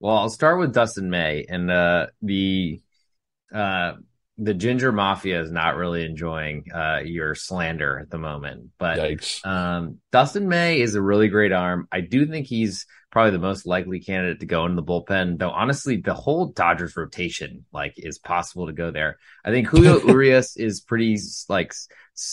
[0.00, 2.80] Well, I'll start with Dustin May and uh, the
[3.52, 3.94] uh,
[4.36, 8.70] the Ginger Mafia is not really enjoying uh, your slander at the moment.
[8.78, 8.98] But
[9.44, 11.86] um, Dustin May is a really great arm.
[11.92, 15.38] I do think he's probably the most likely candidate to go in the bullpen.
[15.38, 19.18] Though honestly, the whole Dodgers rotation like is possible to go there.
[19.44, 21.16] I think Julio Urias is pretty
[21.48, 21.72] like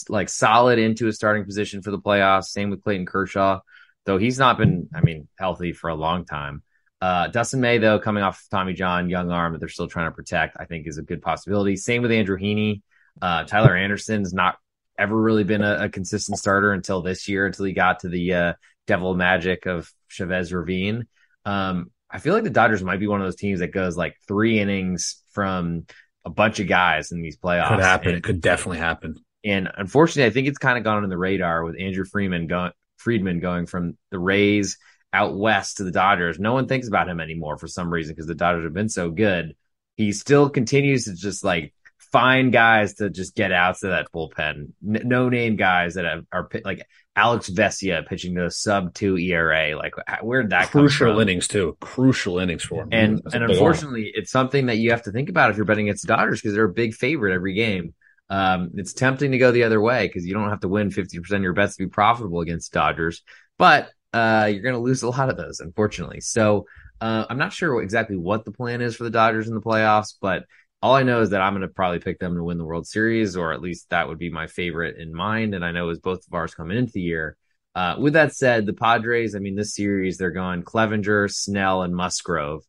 [0.10, 2.46] like solid into a starting position for the playoffs.
[2.46, 3.60] Same with Clayton Kershaw,
[4.06, 6.64] though he's not been I mean healthy for a long time.
[7.02, 10.16] Uh, Dustin May, though, coming off Tommy John, young arm that they're still trying to
[10.16, 11.76] protect, I think is a good possibility.
[11.76, 12.82] Same with Andrew Heaney.
[13.22, 14.58] Uh, Tyler Anderson's not
[14.98, 18.34] ever really been a, a, consistent starter until this year, until he got to the
[18.34, 18.54] uh,
[18.86, 21.08] devil magic of Chavez Ravine.
[21.44, 24.16] Um, I feel like the Dodgers might be one of those teams that goes like
[24.28, 25.86] three innings from
[26.24, 27.70] a bunch of guys in these playoffs.
[27.70, 28.08] Could happen.
[28.10, 29.16] And, it could definitely happen.
[29.44, 32.72] And unfortunately, I think it's kind of gone on the radar with Andrew Freeman going
[32.98, 34.78] Friedman going from the Rays
[35.14, 36.40] out west to the Dodgers.
[36.40, 39.10] No one thinks about him anymore for some reason because the Dodgers have been so
[39.10, 39.56] good.
[39.98, 41.74] He still continues to just like
[42.12, 44.72] find guys to just get out to that bullpen.
[44.86, 49.18] N- no name guys that have, are like Alex Vesia pitching to a sub two
[49.18, 49.76] ERA.
[49.76, 51.78] Like where did that crucial innings too?
[51.80, 52.90] Crucial innings for him.
[52.92, 54.14] And and unfortunately, arm.
[54.16, 56.56] it's something that you have to think about if you're betting against the Dodgers because
[56.56, 57.94] they're a big favorite every game.
[58.30, 61.32] Um, it's tempting to go the other way because you don't have to win 50%
[61.32, 63.24] of your bets to be profitable against Dodgers,
[63.58, 66.22] but uh, you're going to lose a lot of those, unfortunately.
[66.22, 66.66] So
[67.00, 70.16] uh, I'm not sure exactly what the plan is for the Dodgers in the playoffs,
[70.22, 70.46] but
[70.82, 72.88] all I know is that I'm going to probably pick them to win the World
[72.88, 75.54] Series, or at least that would be my favorite in mind.
[75.54, 77.38] And I know as both of ours coming into the year.
[77.74, 81.96] Uh, with that said, the Padres, I mean, this series, they're going Clevinger, Snell, and
[81.96, 82.64] Musgrove.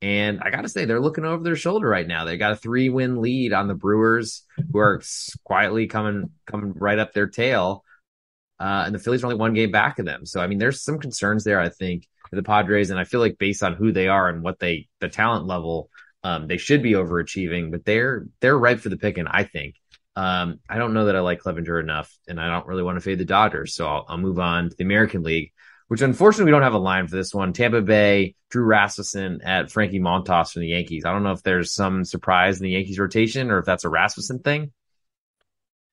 [0.00, 2.24] And I got to say, they're looking over their shoulder right now.
[2.24, 5.02] They got a three win lead on the Brewers, who are
[5.44, 7.84] quietly coming coming right up their tail.
[8.58, 10.24] Uh, and the Phillies are only one game back of them.
[10.26, 12.90] So, I mean, there's some concerns there, I think, the Padres.
[12.90, 15.90] And I feel like based on who they are and what they, the talent level,
[16.22, 19.76] um, they should be overachieving, but they're, they're ripe for the picking, I think.
[20.16, 23.02] Um, I don't know that I like Clevinger enough, and I don't really want to
[23.02, 23.74] fade the Dodgers.
[23.74, 25.52] So I'll, I'll move on to the American League
[25.88, 27.52] which unfortunately we don't have a line for this one.
[27.52, 31.04] Tampa Bay, Drew Rasmussen at Frankie Montas from the Yankees.
[31.04, 33.88] I don't know if there's some surprise in the Yankees rotation or if that's a
[33.88, 34.72] Rasmussen thing.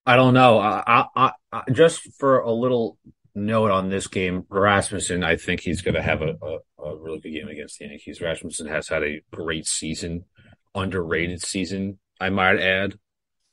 [0.06, 0.60] I don't know.
[0.60, 2.98] I, I, I just for a little
[3.36, 7.20] note on this game, Rasmussen, I think he's going to have a, a, a, really
[7.20, 8.22] good game against the Yankees.
[8.22, 10.26] Rasmussen has had a great season,
[10.76, 12.96] underrated season, I might add.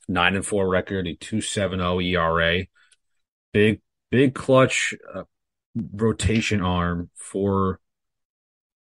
[0.07, 2.65] Nine and four record, a two seven zero ERA,
[3.53, 5.23] big big clutch uh,
[5.75, 7.79] rotation arm for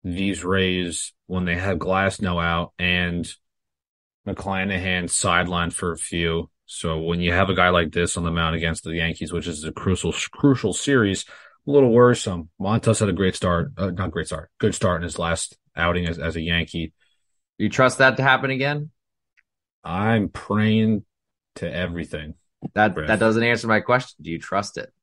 [0.03, 3.27] these Rays when they have Glasnow out and
[4.27, 6.49] McClanahan sidelined for a few.
[6.71, 9.47] So when you have a guy like this on the mound against the Yankees, which
[9.47, 11.25] is a crucial crucial series,
[11.67, 12.49] a little worrisome.
[12.61, 16.05] Montas had a great start, uh, not great start, good start in his last outing
[16.05, 16.93] as, as a Yankee.
[17.57, 18.91] Do you trust that to happen again?
[19.83, 21.05] I'm praying
[21.55, 22.35] to everything.
[22.75, 24.17] That that doesn't answer my question.
[24.21, 24.93] Do you trust it?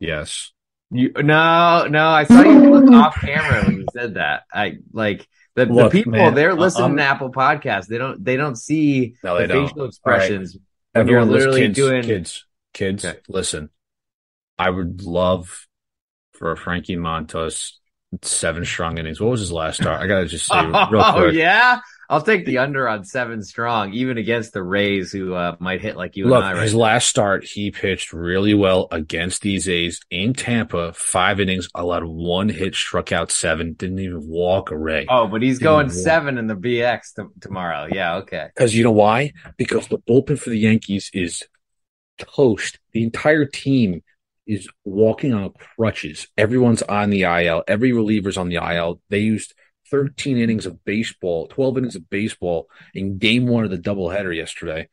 [0.00, 0.50] Yes.
[0.90, 2.08] You no, no.
[2.08, 4.46] I saw you look off camera when you said that.
[4.52, 7.86] I like the, Look, the people man, they're listening um, to Apple Podcasts.
[7.86, 9.68] They don't they don't see no, they the don't.
[9.68, 10.56] facial expressions.
[10.94, 13.04] Everyone, you're literally kids, doing kids, kids.
[13.04, 13.18] Okay.
[13.28, 13.70] Listen,
[14.58, 15.66] I would love
[16.32, 17.72] for Frankie Montas
[18.22, 19.20] seven strong innings.
[19.20, 20.00] What was his last start?
[20.00, 21.02] I gotta just say real oh, quick.
[21.02, 25.56] Oh yeah, I'll take the under on seven strong, even against the Rays, who uh,
[25.58, 26.52] might hit like you Look, and I.
[26.54, 26.80] Right his now.
[26.80, 30.94] last start, he pitched really well against these A's in Tampa.
[30.94, 35.04] Five innings, allowed one hit, struck out seven, didn't even walk a Ray.
[35.08, 37.88] Oh, but he's didn't going seven in the BX t- tomorrow.
[37.92, 38.48] Yeah, okay.
[38.54, 39.32] Because you know why?
[39.58, 41.42] Because the bullpen for the Yankees is
[42.16, 42.78] toast.
[42.92, 44.02] The entire team
[44.46, 46.26] is walking on crutches.
[46.38, 47.64] Everyone's on the IL.
[47.68, 49.00] Every reliever's on the IL.
[49.10, 49.52] They used
[49.90, 54.88] 13 innings of baseball, 12 innings of baseball in game one of the doubleheader yesterday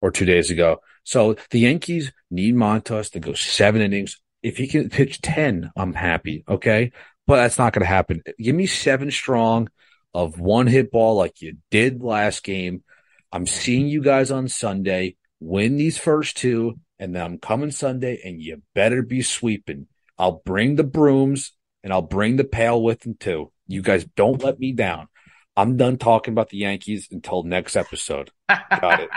[0.00, 0.80] or two days ago.
[1.04, 4.20] So the Yankees need Montas to go seven innings.
[4.42, 6.44] If he can pitch 10, I'm happy.
[6.48, 6.92] Okay.
[7.26, 8.22] But that's not going to happen.
[8.38, 9.68] Give me seven strong
[10.12, 12.82] of one hit ball like you did last game.
[13.30, 18.20] I'm seeing you guys on Sunday win these first two, and then I'm coming Sunday,
[18.24, 19.86] and you better be sweeping.
[20.18, 21.52] I'll bring the brooms
[21.82, 23.51] and I'll bring the pail with them too.
[23.66, 25.08] You guys don't let me down.
[25.56, 28.30] I'm done talking about the Yankees until next episode.
[28.48, 29.10] Got it.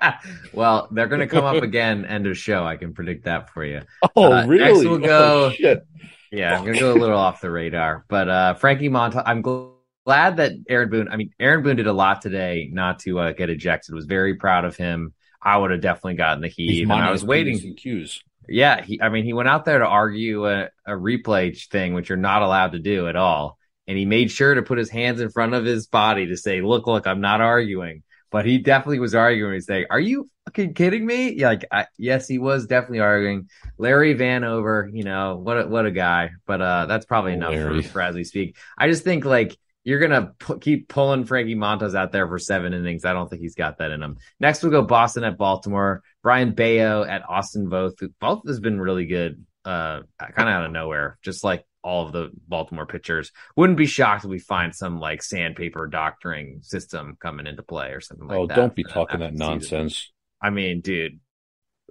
[0.52, 2.64] well, they're going to come up again end of show.
[2.64, 3.82] I can predict that for you.
[4.16, 4.72] Oh, uh, really?
[4.72, 5.44] Next we'll go.
[5.46, 5.86] Oh, shit.
[6.30, 6.56] Yeah.
[6.56, 8.04] I'm going to go a little off the radar.
[8.08, 11.08] But uh, Frankie Montas, I'm glad that Aaron Boone.
[11.08, 13.94] I mean, Aaron Boone did a lot today not to uh, get ejected.
[13.94, 15.12] Was very proud of him.
[15.42, 16.82] I would have definitely gotten the heat.
[16.82, 17.74] And I was waiting.
[17.74, 18.22] Cues.
[18.48, 22.08] Yeah, he, I mean, he went out there to argue a, a replay thing, which
[22.08, 25.20] you're not allowed to do at all and he made sure to put his hands
[25.20, 29.00] in front of his body to say, "Look, look, I'm not arguing." But he definitely
[29.00, 29.54] was arguing.
[29.54, 33.48] He's saying, "Are you fucking kidding me?" Yeah, like, I, yes, he was definitely arguing.
[33.76, 35.58] Larry Vanover, you know what?
[35.58, 36.30] A, what a guy.
[36.46, 37.82] But uh, that's probably enough Larry.
[37.82, 38.56] for Bradley speak.
[38.78, 43.04] I just think like you're gonna keep pulling Frankie Montas out there for seven innings.
[43.04, 44.16] I don't think he's got that in him.
[44.38, 46.02] Next, we'll go Boston at Baltimore.
[46.22, 47.96] Brayan Bello at Austin Voth.
[48.20, 49.44] Both has been really good.
[49.64, 53.32] Uh, kind of out of nowhere, just like all of the Baltimore pitchers.
[53.56, 58.00] Wouldn't be shocked if we find some like sandpaper doctoring system coming into play or
[58.00, 58.58] something like oh, that.
[58.58, 59.94] Oh, don't be talking that nonsense.
[59.94, 60.12] Season.
[60.40, 61.20] I mean, dude,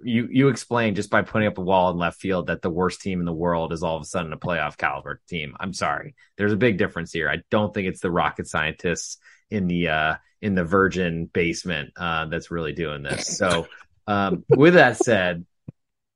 [0.02, 3.00] you you explain just by putting up a wall in left field that the worst
[3.00, 5.54] team in the world is all of a sudden a playoff caliber team.
[5.58, 6.14] I'm sorry.
[6.36, 7.28] There's a big difference here.
[7.28, 9.18] I don't think it's the rocket scientists
[9.50, 13.36] in the uh in the virgin basement uh that's really doing this.
[13.38, 13.68] So
[14.06, 15.46] um with that said,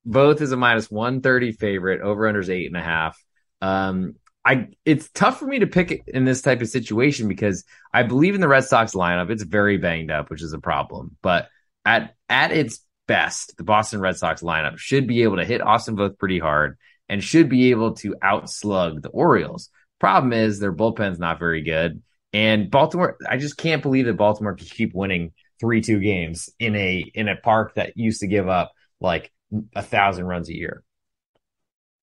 [0.06, 3.22] Voth is a minus 130 favorite, over unders eight and a half.
[3.66, 8.04] Um, I it's tough for me to pick in this type of situation because I
[8.04, 9.30] believe in the Red Sox lineup.
[9.30, 11.16] It's very banged up, which is a problem.
[11.20, 11.48] But
[11.84, 15.96] at at its best, the Boston Red Sox lineup should be able to hit Austin
[15.96, 19.68] Voth pretty hard and should be able to outslug the Orioles.
[19.98, 22.02] Problem is their bullpen's not very good.
[22.32, 26.76] And Baltimore, I just can't believe that Baltimore can keep winning three two games in
[26.76, 29.32] a in a park that used to give up like
[29.74, 30.84] a thousand runs a year.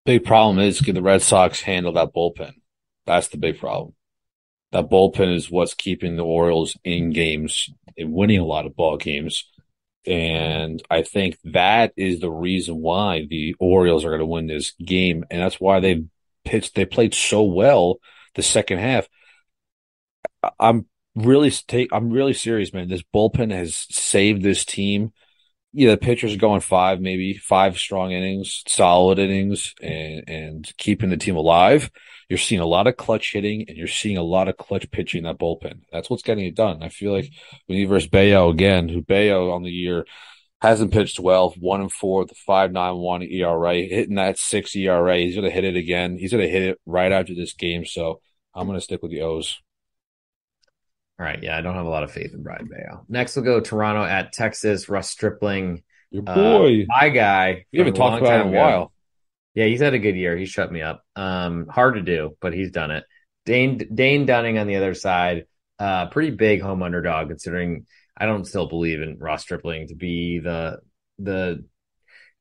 [0.05, 2.53] Big problem is can the Red Sox handle that bullpen?
[3.05, 3.95] That's the big problem.
[4.71, 8.97] That bullpen is what's keeping the Orioles in games and winning a lot of ball
[8.97, 9.47] games.
[10.05, 14.73] And I think that is the reason why the Orioles are going to win this
[14.83, 15.23] game.
[15.31, 16.03] And that's why they
[16.43, 17.99] pitched, they played so well
[18.35, 19.07] the second half.
[20.59, 22.89] I'm really take, I'm really serious, man.
[22.89, 25.13] This bullpen has saved this team
[25.73, 31.09] yeah, the pitchers are going five, maybe five strong innings, solid innings, and and keeping
[31.09, 31.89] the team alive.
[32.29, 35.19] You're seeing a lot of clutch hitting, and you're seeing a lot of clutch pitching
[35.19, 35.81] in that bullpen.
[35.91, 36.83] That's what's getting it done.
[36.83, 37.31] I feel like
[37.65, 40.05] when you versus Bello again, who Bello on the year
[40.61, 45.17] hasn't pitched well, one and four, the five nine one ERA, hitting that six ERA.
[45.17, 46.17] He's gonna hit it again.
[46.17, 47.85] He's gonna hit it right after this game.
[47.85, 48.21] So
[48.53, 49.59] I'm gonna stick with the O's.
[51.19, 51.41] All right.
[51.41, 53.05] Yeah, I don't have a lot of faith in Brayan Bello.
[53.07, 54.89] Next, we'll go Toronto at Texas.
[54.89, 55.83] Ross Stripling.
[56.11, 56.81] Your boy.
[56.81, 57.65] Uh, my guy.
[57.71, 58.93] We haven't talked about him in a while.
[59.55, 60.35] Yeah, he's had a good year.
[60.35, 61.03] He shut me up.
[61.15, 63.03] Um, hard to do, but he's done it.
[63.45, 65.45] Dane Dane Dunning on the other side,
[65.79, 67.85] uh, pretty big home underdog considering
[68.17, 70.79] I don't still believe in Ross Stripling to be the
[71.19, 71.65] the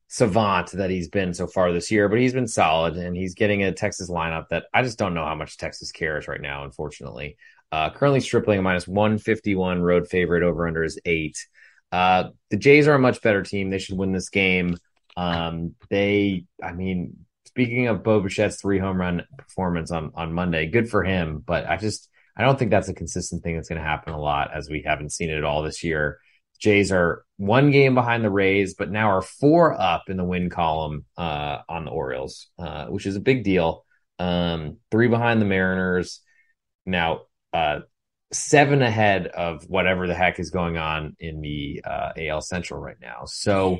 [0.07, 3.63] savant that he's been so far this year, but he's been solid and he's getting
[3.63, 7.37] a Texas lineup that I just don't know how much Texas cares right now, unfortunately.
[7.73, 11.43] Uh, currently Stripling minus 151 road favorite over under is eight.
[11.91, 13.71] Uh, the Jays are a much better team.
[13.71, 14.77] They should win this game.
[15.17, 20.67] Um, they, I mean, speaking of Bo Bichette's three home run performance on, on Monday,
[20.67, 21.41] good for him.
[21.43, 24.21] But I just, I don't think that's a consistent thing that's going to happen a
[24.21, 26.19] lot as we haven't seen it at all this year.
[26.59, 30.51] Jays are one game behind the Rays, but now are four up in the win
[30.51, 33.83] column uh, on the Orioles, uh, which is a big deal.
[34.19, 36.21] Um, three behind the Mariners.
[36.85, 37.21] Now,
[37.53, 37.79] uh,
[38.31, 42.97] seven ahead of whatever the heck is going on in the uh, AL Central right
[43.01, 43.23] now.
[43.25, 43.79] So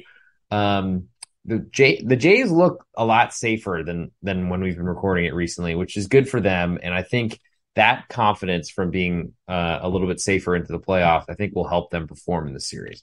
[0.52, 1.08] um,
[1.46, 5.34] the J the Jays look a lot safer than than when we've been recording it
[5.34, 6.80] recently, which is good for them.
[6.82, 7.40] And I think
[7.76, 11.68] that confidence from being uh, a little bit safer into the playoff, I think will
[11.68, 13.02] help them perform in the series.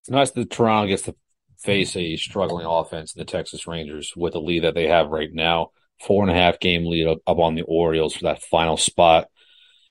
[0.00, 1.14] It's nice that Toronto gets to
[1.58, 5.32] face a struggling offense in the Texas Rangers with the lead that they have right
[5.32, 5.70] now.
[6.04, 9.28] Four and a half game lead up, up on the Orioles for that final spot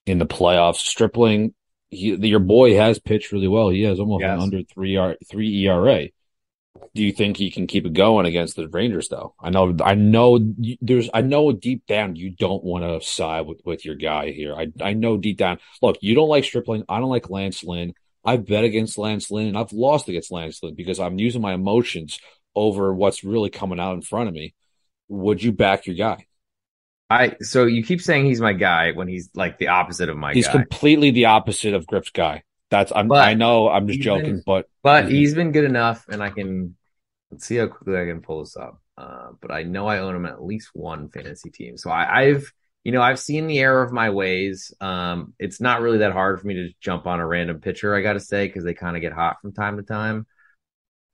[0.05, 0.77] in the playoffs.
[0.77, 1.53] Stripling,
[1.89, 3.69] he, your boy has pitched really well.
[3.69, 4.35] He has almost yes.
[4.35, 6.07] an under three R, three ERA.
[6.95, 9.07] Do you think he can keep it going against the Rangers?
[9.07, 10.39] Though I know, I know
[10.81, 14.55] there's, I know deep down you don't want to side with, with your guy here.
[14.55, 15.59] I I know deep down.
[15.81, 16.83] Look, you don't like Stripling.
[16.89, 17.93] I don't like Lance Lynn.
[18.25, 21.53] I've bet against Lance Lynn and I've lost against Lance Lynn because I'm using my
[21.53, 22.19] emotions
[22.55, 24.53] over what's really coming out in front of me.
[25.09, 26.25] Would you back your guy?
[27.09, 30.33] I so you keep saying he's my guy when he's like the opposite of my
[30.33, 30.53] he's guy.
[30.53, 32.43] completely the opposite of Grip's guy.
[32.69, 36.05] That's I'm but I know I'm just joking, been, but but he's been good enough
[36.09, 36.75] and I can
[37.31, 38.79] let's see how quickly I can pull this up.
[38.97, 41.77] Uh, but I know I own him at least one fantasy team.
[41.77, 42.51] So I, I've
[42.83, 44.73] you know, I've seen the error of my ways.
[44.81, 48.01] Um, it's not really that hard for me to jump on a random pitcher, I
[48.01, 50.27] gotta say, because they kind of get hot from time to time.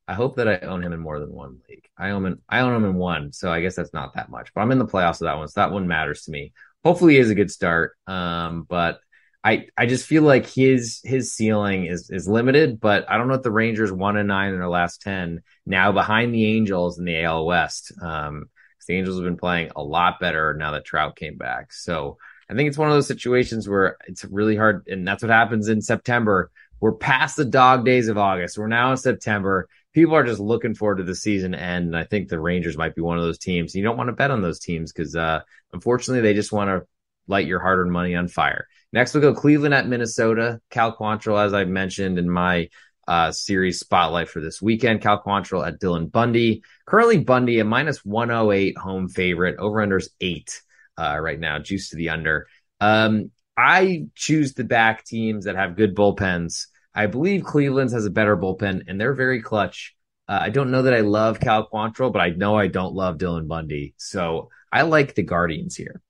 [0.10, 1.88] I hope that I own him in more than one league.
[1.98, 4.54] I own him, I own him in one, so I guess that's not that much.
[4.54, 6.54] But I'm in the playoffs of that one, so that one matters to me.
[6.84, 7.96] Hopefully, he has a good start.
[8.08, 9.00] Um, but
[9.44, 12.80] I I just feel like his his ceiling is is limited.
[12.80, 15.92] But I don't know if the Rangers one and nine in their last ten now
[15.92, 17.94] behind the Angels in the AL West.
[18.02, 18.50] Um,
[18.90, 21.72] the Angels have been playing a lot better now that Trout came back.
[21.72, 22.18] So
[22.50, 25.68] I think it's one of those situations where it's really hard, and that's what happens
[25.68, 26.50] in September.
[26.80, 28.58] We're past the dog days of August.
[28.58, 31.88] We're now in September people are just looking forward to the season end.
[31.88, 33.76] And I think the Rangers might be one of those teams.
[33.76, 35.42] You don't want to bet on those teams because, uh,
[35.74, 36.88] unfortunately, they just want to
[37.28, 38.68] light your hard earned money on fire.
[38.92, 40.60] Next, we'll go Cleveland at Minnesota.
[40.70, 42.70] Cal Quantrill, as I mentioned in my
[43.08, 45.02] uh, series spotlight for this weekend.
[45.02, 46.64] Cal Quantrill at Dylan Bundy.
[46.86, 49.58] Currently, Bundy a minus 108 home favorite.
[49.58, 50.62] Over unders eight
[50.98, 52.48] uh, right now, juice to the under.
[52.80, 56.68] Um, I choose the back teams that have good bullpens.
[56.94, 59.96] I believe Cleveland's has a better bullpen, and they're very clutch.
[60.28, 63.18] Uh, I don't know that I love Cal Quantrill, but I know I don't love
[63.18, 63.96] Dylan Bundy.
[63.98, 66.02] So I like the Guardians here.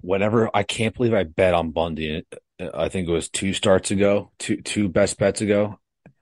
[0.00, 0.50] Whatever.
[0.54, 2.24] I can't believe I bet on Bundy.
[2.72, 5.78] I think it was two starts ago, two two best bets ago.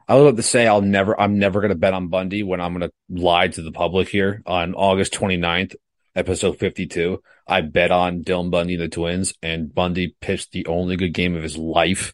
[0.08, 2.60] I would love to say I'll never, I'm never going to bet on Bundy when
[2.60, 5.76] I'm going to lie to the public here on August 29th,
[6.16, 7.22] episode 52.
[7.46, 11.36] I bet on Dylan Bundy and the Twins, and Bundy pitched the only good game
[11.36, 12.12] of his life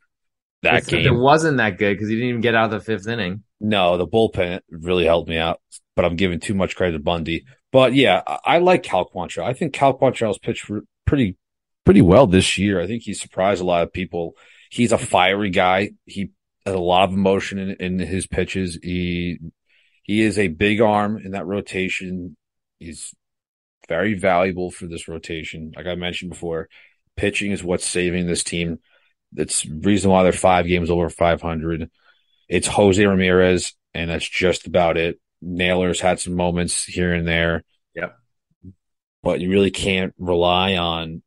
[0.63, 1.07] that game.
[1.07, 3.43] It wasn't that good because he didn't even get out of the fifth inning.
[3.61, 5.61] No, the bullpen really helped me out,
[5.97, 7.45] but I'm giving too much credit to Bundy.
[7.73, 9.45] But yeah, I, I like Cal Quantrill.
[9.45, 10.71] I think Cal Quantrill's pitched
[11.07, 11.37] pretty
[11.85, 12.81] pretty well this year.
[12.81, 14.35] I think he surprised a lot of people.
[14.71, 15.91] He's a fiery guy.
[16.05, 16.31] He
[16.67, 18.79] has a lot of emotion in, in his pitches.
[18.83, 19.39] He
[20.03, 22.37] he is a big arm in that rotation.
[22.79, 23.15] He's
[23.89, 25.73] very valuable for this rotation.
[25.75, 26.69] Like I mentioned before,
[27.17, 28.79] pitching is what's saving this team.
[29.33, 31.91] That's reason why they're five games over 500.
[32.49, 35.21] It's Jose Ramirez, and that's just about it.
[35.43, 37.65] Naylor's had some moments here and there.
[37.95, 38.17] Yep.
[39.23, 41.23] But you really can't rely on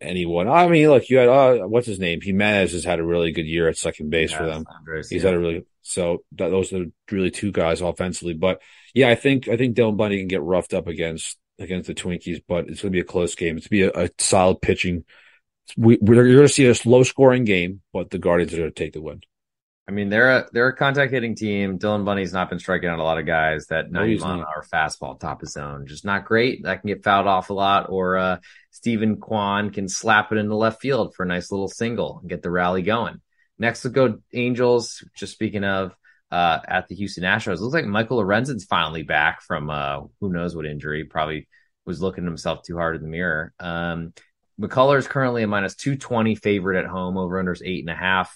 [0.00, 0.48] anyone.
[0.48, 2.20] I mean, look, you had uh, what's his name?
[2.20, 4.64] Gimenez has had a really good year at second base for them.
[4.76, 5.30] Andres, He's yeah.
[5.30, 8.34] had a really so that, those are really two guys offensively.
[8.34, 8.60] But
[8.94, 12.42] yeah, I think I think Dylan Bundy can get roughed up against against the Twinkies,
[12.46, 13.56] but it's going to be a close game.
[13.56, 15.04] It's going to be a, a solid pitching.
[15.76, 18.74] We, we're going to see a low scoring game, but the Guardians are going to
[18.74, 19.22] take the win.
[19.86, 21.78] I mean, they're a they're a contact hitting team.
[21.78, 24.64] Dylan Bundy's not been striking out a lot of guys that 90 mile an hour
[24.72, 25.86] fastball top of zone.
[25.86, 26.62] Just not great.
[26.62, 27.90] That can get fouled off a lot.
[27.90, 28.38] Or uh
[28.70, 32.42] Steven Kwan can slap it into left field for a nice little single and get
[32.42, 33.20] the rally going.
[33.58, 35.04] Next we'll go Angels.
[35.14, 35.94] Just speaking of
[36.30, 37.60] uh at the Houston Astros.
[37.60, 41.04] Looks like Michael Lorenzen's finally back from uh who knows what injury.
[41.04, 41.46] Probably
[41.84, 43.52] was looking at himself too hard in the mirror.
[43.60, 44.14] Um
[44.60, 48.32] McCullers is currently a minus 220 favorite at home, over unders eight and a half.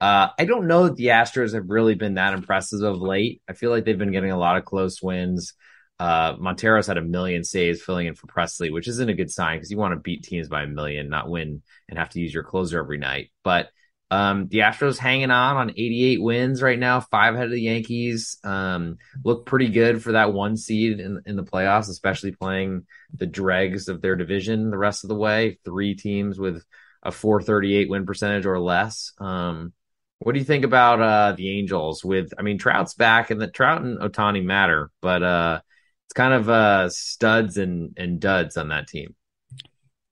[0.00, 3.42] Uh, I don't know that the Astros have really been that impressive of late.
[3.48, 5.54] I feel like they've been getting a lot of close wins.
[5.98, 9.56] Uh, Montero's had a million saves filling in for Pressly, which isn't a good sign
[9.56, 12.34] because you want to beat teams by a million, not win and have to use
[12.34, 13.30] your closer every night.
[13.42, 13.70] But
[14.10, 18.38] um, the Astros hanging on on 88 wins right now, five ahead of the Yankees.
[18.44, 23.26] Um, look pretty good for that one seed in, in the playoffs, especially playing the
[23.26, 25.58] dregs of their division the rest of the way.
[25.64, 26.62] Three teams with
[27.02, 29.12] a 438 win percentage or less.
[29.18, 29.72] Um,
[30.18, 32.04] what do you think about uh, the Angels?
[32.04, 35.60] With I mean, Trout's back, and the Trout and Ohtani matter, but uh,
[36.06, 39.16] it's kind of uh, studs and and duds on that team.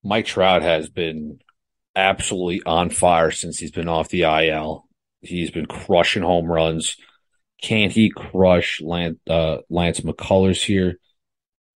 [0.02, 1.38] Mike Trout has been
[1.96, 4.86] absolutely on fire since he's been off the IL.
[5.20, 6.96] He's been crushing home runs.
[7.62, 10.98] Can he crush Lance, uh, Lance McCullers here?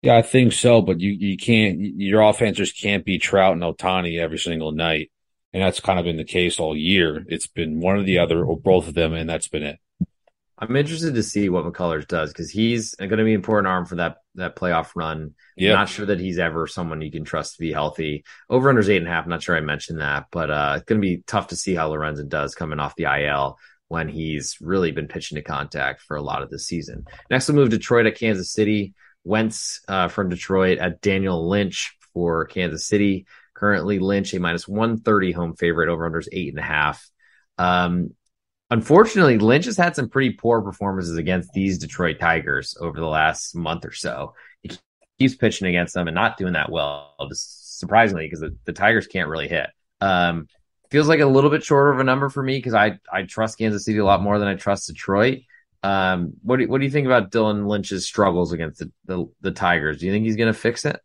[0.03, 4.21] Yeah, I think so, but you, you can't, your offense can't be Trout and Ohtani
[4.21, 5.11] every single night
[5.57, 7.25] and that's kind of been the case all year.
[7.29, 9.79] It's been one or the other or both of them, and that's been it.
[10.59, 13.85] I'm interested to see what McCullers does because he's going to be an important arm
[13.85, 15.35] for that that playoff run.
[15.57, 15.75] Yeah.
[15.75, 18.25] Not sure that he's ever someone you can trust to be healthy.
[18.49, 19.27] Over unders eight and a half.
[19.27, 21.91] Not sure I mentioned that, but uh, it's going to be tough to see how
[21.91, 26.23] Lorenzen does coming off the IL when he's really been pitching to contact for a
[26.23, 27.05] lot of the season.
[27.31, 28.95] Next, we'll move Detroit at Kansas City.
[29.25, 33.27] Wentz uh, from Detroit at Daniel Lynch for Kansas City.
[33.55, 37.07] Currently, Lynch a minus one thirty home favorite over unders eight and a half.
[37.59, 38.15] Um,
[38.71, 43.55] unfortunately, Lynch has had some pretty poor performances against these Detroit Tigers over the last
[43.55, 44.35] month or so.
[44.62, 44.71] He
[45.19, 49.07] keeps pitching against them and not doing that well, just surprisingly, because the, the, Tigers
[49.07, 49.69] can't really hit.
[50.01, 50.49] Um,
[50.91, 53.59] feels like a little bit shorter of a number for me because I I trust
[53.59, 55.41] Kansas City a lot more than I trust Detroit.
[55.83, 59.51] Um, what do, what do you think about Dylan Lynch's struggles against the, the, the
[59.53, 59.99] Tigers?
[59.99, 61.01] Do you think he's going to fix it?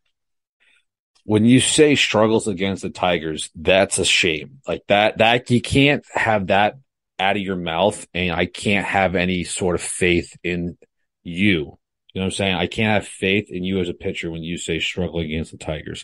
[1.23, 4.59] when you say struggles against the Tigers, that's a shame.
[4.67, 6.75] Like that, that you can't have that
[7.21, 10.77] out of your mouth, and I can't have any sort of faith in
[11.23, 11.77] you.
[12.13, 12.55] You know what I'm saying?
[12.55, 15.57] I can't have faith in you as a pitcher when you say struggling against the
[15.57, 16.03] Tigers.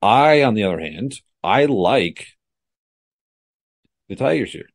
[0.00, 2.28] I, on the other hand, I like
[4.08, 4.68] the Tigers here.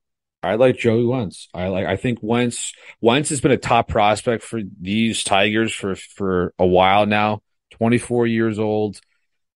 [0.43, 1.47] I like Joey Wentz.
[1.53, 1.85] I like.
[1.85, 2.73] I think Wentz.
[3.01, 7.41] Wentz has been a top prospect for these Tigers for for a while now.
[7.71, 8.99] Twenty four years old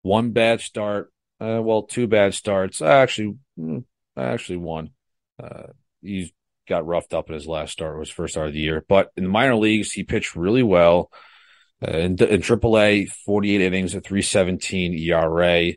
[0.02, 1.12] one bad start.
[1.40, 2.82] Uh, well, two bad starts.
[2.82, 3.80] Actually, hmm,
[4.18, 4.92] actually one.
[5.42, 5.68] Uh,
[6.02, 6.34] he
[6.68, 8.84] got roughed up in his last start, was first start of the year.
[8.88, 11.12] But in the minor leagues, he pitched really well.
[11.86, 15.74] Uh, in, in AAA, 48 innings, a 317 ERA.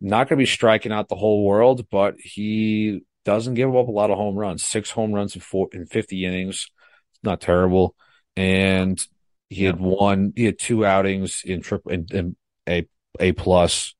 [0.00, 3.92] Not going to be striking out the whole world, but he doesn't give up a
[3.92, 4.64] lot of home runs.
[4.64, 6.70] Six home runs in, four, in 50 innings.
[7.12, 7.94] It's not terrible.
[8.36, 8.98] And
[9.50, 12.36] he had one, he had two outings in triple in, in
[12.68, 12.88] a
[13.18, 13.94] a plus.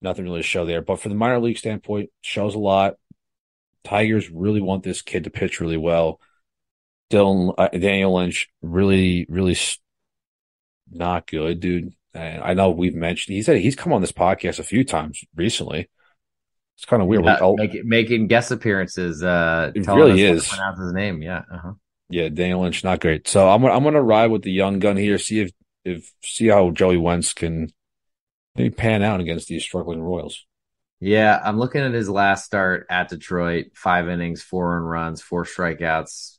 [0.00, 0.82] Nothing really to show there.
[0.82, 2.94] But from the minor league standpoint, shows a lot.
[3.84, 6.20] Tigers really want this kid to pitch really well.
[7.10, 9.56] Dylan uh, Daniel Lynch really, really
[10.90, 11.94] not good, dude.
[12.14, 15.24] And I know we've mentioned he said he's come on this podcast a few times
[15.34, 15.88] recently.
[16.76, 17.24] It's kind of weird.
[17.24, 19.22] Yeah, make, making guest appearances.
[19.22, 20.48] Uh, it really is.
[20.48, 21.22] pronounce his name.
[21.22, 21.42] Yeah.
[21.50, 21.72] Uh-huh.
[22.08, 23.26] Yeah, Daniel Lynch, not great.
[23.28, 25.18] So I'm I'm gonna ride with the young gun here.
[25.18, 25.52] See if
[25.84, 27.72] if see how Joey Wentz can
[28.54, 30.44] he pan out against these struggling Royals.
[31.04, 33.72] Yeah, I'm looking at his last start at Detroit.
[33.74, 36.38] Five innings, four earned runs, four strikeouts,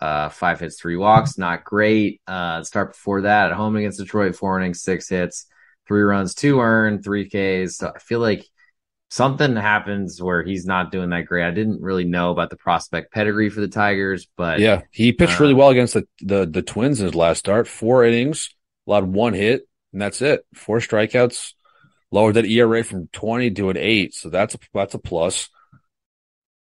[0.00, 1.38] uh, five hits, three walks.
[1.38, 2.20] Not great.
[2.26, 5.46] Uh, start before that at home against Detroit, four innings, six hits,
[5.86, 7.76] three runs, two earned, three Ks.
[7.76, 8.44] So I feel like
[9.10, 11.46] something happens where he's not doing that great.
[11.46, 15.40] I didn't really know about the prospect pedigree for the Tigers, but yeah, he pitched
[15.40, 17.68] uh, really well against the, the the Twins in his last start.
[17.68, 18.50] Four innings,
[18.88, 20.44] allowed one hit, and that's it.
[20.52, 21.52] Four strikeouts,
[22.10, 25.48] lowered that ERA from twenty to an eight, so that's a that's a plus.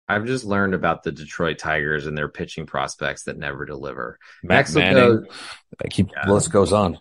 [0.09, 4.19] I've just learned about the Detroit Tigers and their pitching prospects that never deliver.
[4.43, 6.31] Matt Next Manning, go, keep yeah.
[6.31, 6.99] list goes on.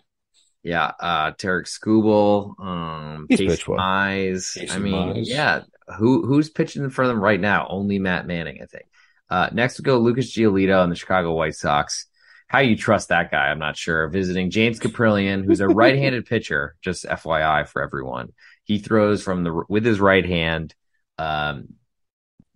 [0.62, 4.72] Yeah, uh Tarik Skubal, um Casey Mize.
[4.72, 5.28] I mean, Mize.
[5.28, 5.62] yeah.
[5.98, 7.68] Who who's pitching for them right now?
[7.70, 8.86] Only Matt Manning, I think.
[9.30, 12.06] Uh next we go Lucas Giolito and the Chicago White Sox.
[12.48, 14.08] How you trust that guy, I'm not sure.
[14.08, 18.32] Visiting James Kaprielian, who's a right-handed pitcher, just FYI for everyone.
[18.64, 20.74] He throws from the with his right hand.
[21.18, 21.74] Um,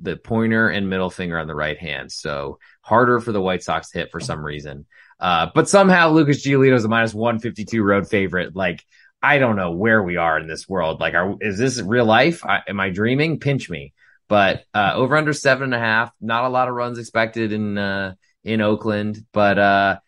[0.01, 2.11] the pointer and middle finger on the right hand.
[2.11, 4.87] So harder for the White Sox to hit for some reason.
[5.19, 8.57] Uh, but somehow Lucas Giolito is a minus 152 road favorite.
[8.57, 8.83] Like,
[9.23, 11.01] I don't know where we are in this world.
[11.01, 12.45] Like, are, is this real life?
[12.45, 13.39] I, am I dreaming?
[13.39, 13.93] Pinch me.
[14.29, 17.77] But, uh, over under seven and a half, not a lot of runs expected in,
[17.77, 18.15] uh,
[18.45, 19.99] in Oakland, but, uh,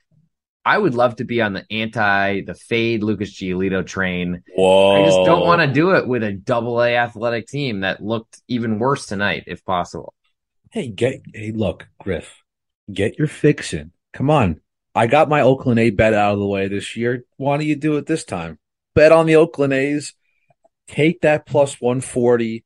[0.64, 4.42] I would love to be on the anti, the fade Lucas Giolito train.
[4.54, 5.02] Whoa.
[5.02, 8.40] I just don't want to do it with a double A athletic team that looked
[8.46, 10.14] even worse tonight, if possible.
[10.70, 12.42] Hey, get, hey, look, Griff,
[12.92, 13.90] get your fix in.
[14.12, 14.60] Come on.
[14.94, 17.24] I got my Oakland A bet out of the way this year.
[17.38, 18.58] Why don't you do it this time?
[18.94, 20.14] Bet on the Oakland A's.
[20.86, 22.64] Take that plus 140.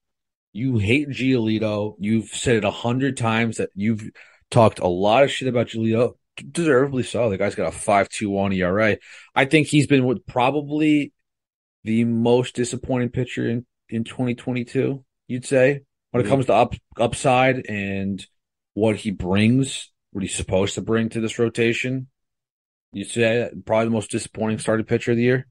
[0.53, 1.95] You hate Giolito.
[1.99, 4.11] You've said it a hundred times that you've
[4.51, 6.17] talked a lot of shit about Julio,
[6.51, 7.31] deservedly so.
[7.31, 8.99] The guy's got a 5-2-1 ERA.
[9.35, 11.13] I think he's been with probably
[11.85, 15.05] the most disappointing pitcher in in 2022.
[15.29, 15.81] You'd say
[16.11, 18.25] when it comes to up upside and
[18.75, 22.09] what he brings, what he's supposed to bring to this rotation.
[22.93, 25.47] You'd say probably the most disappointing starting pitcher of the year.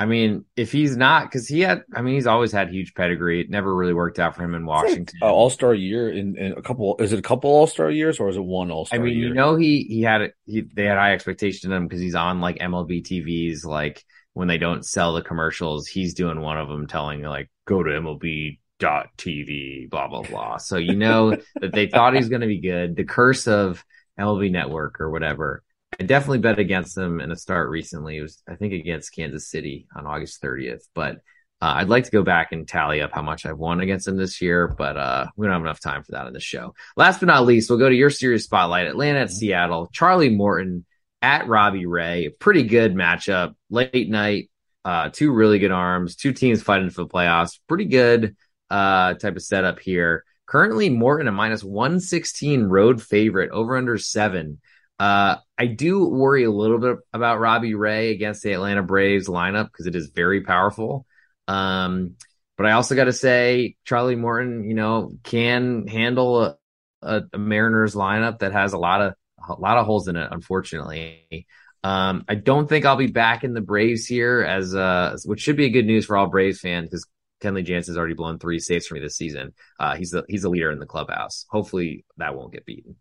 [0.00, 3.40] I mean, if he's not, because he had, I mean, he's always had huge pedigree.
[3.40, 5.18] It never really worked out for him in Washington.
[5.20, 6.96] Uh, all star year in, in, a couple.
[7.00, 9.00] Is it a couple All Star years or is it one All Star?
[9.00, 9.28] I mean, year?
[9.28, 12.40] you know, he he had he they had high expectations of him because he's on
[12.40, 13.64] like MLB TVs.
[13.64, 17.82] Like when they don't sell the commercials, he's doing one of them, telling like go
[17.82, 20.58] to MLB dot TV, blah blah blah.
[20.58, 22.94] So you know that they thought he's going to be good.
[22.94, 23.84] The curse of
[24.16, 25.64] MLB Network or whatever
[25.98, 28.18] I definitely bet against them in a start recently.
[28.18, 30.82] It was, I think, against Kansas City on August 30th.
[30.94, 31.16] But
[31.60, 34.16] uh, I'd like to go back and tally up how much I've won against them
[34.16, 36.74] this year, but uh, we don't have enough time for that in the show.
[36.96, 39.88] Last but not least, we'll go to your series spotlight Atlanta at Seattle.
[39.92, 40.84] Charlie Morton
[41.20, 42.28] at Robbie Ray.
[42.38, 43.54] Pretty good matchup.
[43.70, 44.50] Late night,
[44.84, 47.58] uh, two really good arms, two teams fighting for the playoffs.
[47.68, 48.36] Pretty good
[48.70, 50.24] uh, type of setup here.
[50.46, 54.60] Currently, Morton a minus 116 road favorite over under seven.
[54.98, 59.66] Uh, I do worry a little bit about Robbie Ray against the Atlanta Braves lineup
[59.66, 61.06] because it is very powerful.
[61.46, 62.16] Um,
[62.56, 67.94] but I also got to say, Charlie Morton, you know, can handle a, a, Mariners
[67.94, 69.14] lineup that has a lot of
[69.48, 70.28] a lot of holes in it.
[70.32, 71.46] Unfortunately,
[71.84, 75.56] um, I don't think I'll be back in the Braves here as uh, which should
[75.56, 77.06] be good news for all Braves fans because
[77.40, 79.54] Kenley Jansen's already blown three saves for me this season.
[79.78, 81.46] Uh, he's the he's a leader in the clubhouse.
[81.48, 82.96] Hopefully, that won't get beaten.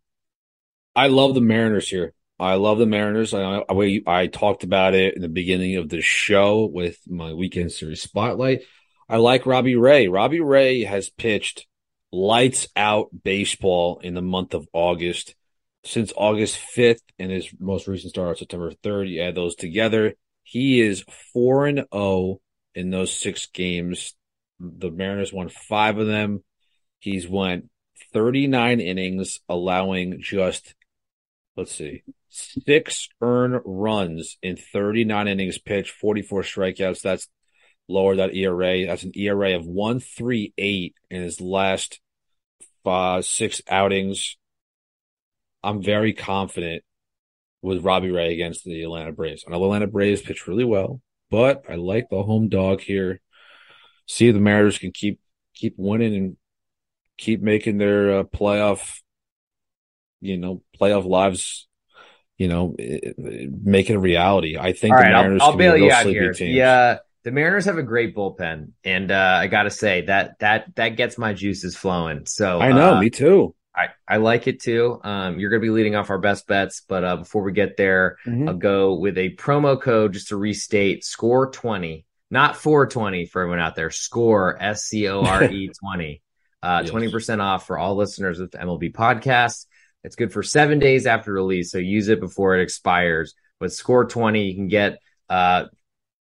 [0.97, 2.11] I love the Mariners here.
[2.39, 3.31] I love the Mariners.
[3.31, 7.71] I, I, I talked about it in the beginning of the show with my weekend
[7.71, 8.61] series spotlight.
[9.07, 10.07] I like Robbie Ray.
[10.07, 11.67] Robbie Ray has pitched
[12.11, 15.35] lights out baseball in the month of August.
[15.85, 20.15] Since August 5th and his most recent start on September 3rd, you add those together.
[20.41, 22.39] He is 4 and 0
[22.73, 24.15] in those six games.
[24.59, 26.43] The Mariners won five of them.
[26.97, 27.69] He's went
[28.13, 30.73] 39 innings, allowing just
[31.57, 37.01] let's see, six earned runs in 39 innings pitched, 44 strikeouts.
[37.01, 37.27] That's
[37.89, 38.85] lower that ERA.
[38.85, 41.99] That's an ERA of 138 in his last
[42.83, 44.37] five, six outings.
[45.63, 46.83] I'm very confident
[47.61, 49.43] with Robbie Ray against the Atlanta Braves.
[49.47, 51.01] I know the Atlanta Braves pitch really well,
[51.31, 53.19] but I like the home dog here.
[54.05, 55.19] See if the Mariners can keep
[55.53, 56.37] keep winning and
[57.17, 59.01] keep making their uh, playoff
[60.21, 61.67] you know, playoff lives,
[62.37, 64.57] you know, make it a reality.
[64.57, 66.31] I think All the right, Mariners I'll, I'll bail you out here.
[66.33, 70.75] Yeah, the Mariners have a great bullpen, and uh, I got to say that that
[70.75, 72.25] that gets my juices flowing.
[72.25, 73.53] So I know, uh, me too.
[73.77, 74.99] I, I like it too.
[75.03, 77.77] Um, you're going to be leading off our best bets, but uh, before we get
[77.77, 78.49] there, mm-hmm.
[78.49, 83.43] I'll go with a promo code just to restate: score twenty, not four twenty for
[83.43, 83.91] everyone out there.
[83.91, 86.23] Score S C O R E twenty.
[86.63, 89.66] Uh, twenty percent off for all listeners of the MLB podcast.
[90.07, 93.35] It's good for seven days after release, so use it before it expires.
[93.59, 94.99] With score 20, you can get
[95.29, 95.65] uh,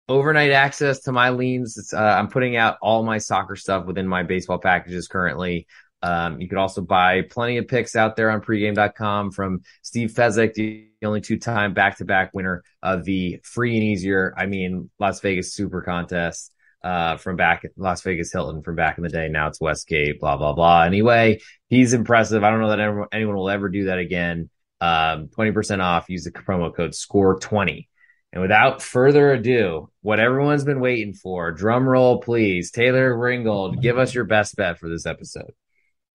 [0.08, 1.94] overnight access to my leans.
[1.94, 5.68] Uh, I'm putting out all my soccer stuff within my baseball packages currently.
[6.02, 10.54] Um, you could also buy plenty of picks out there on pregame.com from Steve Fezzik,
[10.54, 14.90] the only two time back to back winner of the free and easier, I mean,
[14.98, 16.50] Las Vegas Super Contest
[16.82, 19.28] uh, from back Las Vegas Hilton from back in the day.
[19.28, 20.82] Now it's Westgate, blah, blah, blah.
[20.82, 22.44] Anyway, he's impressive.
[22.44, 24.50] I don't know that anyone will ever do that again.
[24.80, 26.08] Um, 20% off.
[26.08, 27.88] Use the promo code SCORE20.
[28.32, 32.70] And without further ado, what everyone's been waiting for, drum roll, please.
[32.70, 35.52] Taylor Ringold, give us your best bet for this episode.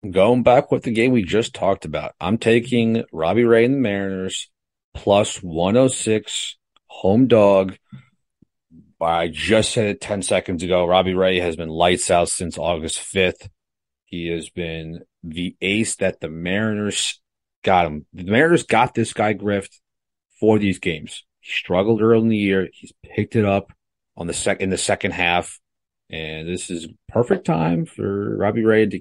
[0.09, 3.79] Going back with the game we just talked about, I'm taking Robbie Ray and the
[3.79, 4.51] Mariners
[4.95, 6.57] plus 106
[6.87, 7.77] home dog
[9.01, 10.85] I just said it 10 seconds ago.
[10.85, 13.49] Robbie Ray has been lights out since August 5th.
[14.05, 17.21] He has been the ace that the Mariners
[17.63, 18.07] got him.
[18.13, 19.79] The Mariners got this guy Grift
[20.41, 21.25] for these games.
[21.41, 22.69] He struggled early in the year.
[22.73, 23.73] He's picked it up
[24.17, 25.61] on the sec in the second half.
[26.11, 29.01] And this is perfect time for Robbie Ray to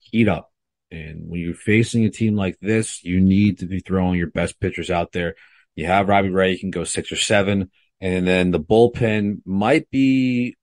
[0.00, 0.50] heat up.
[0.90, 4.60] And when you're facing a team like this, you need to be throwing your best
[4.60, 5.34] pitchers out there.
[5.76, 7.70] You have Robbie Ray, you can go six or seven.
[8.04, 10.58] And then the bullpen might be,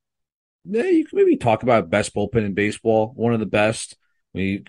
[0.64, 3.98] yeah, you can maybe talk about best bullpen in baseball, one of the best.
[4.32, 4.64] We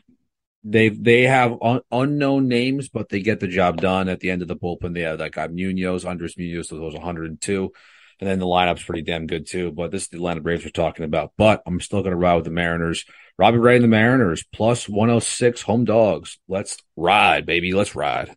[0.64, 4.40] they they have un- unknown names, but they get the job done at the end
[4.40, 4.94] of the bullpen.
[4.94, 7.72] They have that guy Munoz, Andres Munoz, so was 102.
[8.20, 9.70] And then the lineup's pretty damn good too.
[9.70, 11.32] But this is the Atlanta Braves we're talking about.
[11.36, 13.04] But I'm still going to ride with the Mariners.
[13.36, 16.38] Robbie Ray and the Mariners plus 106 home dogs.
[16.48, 17.74] Let's ride, baby.
[17.74, 18.34] Let's ride.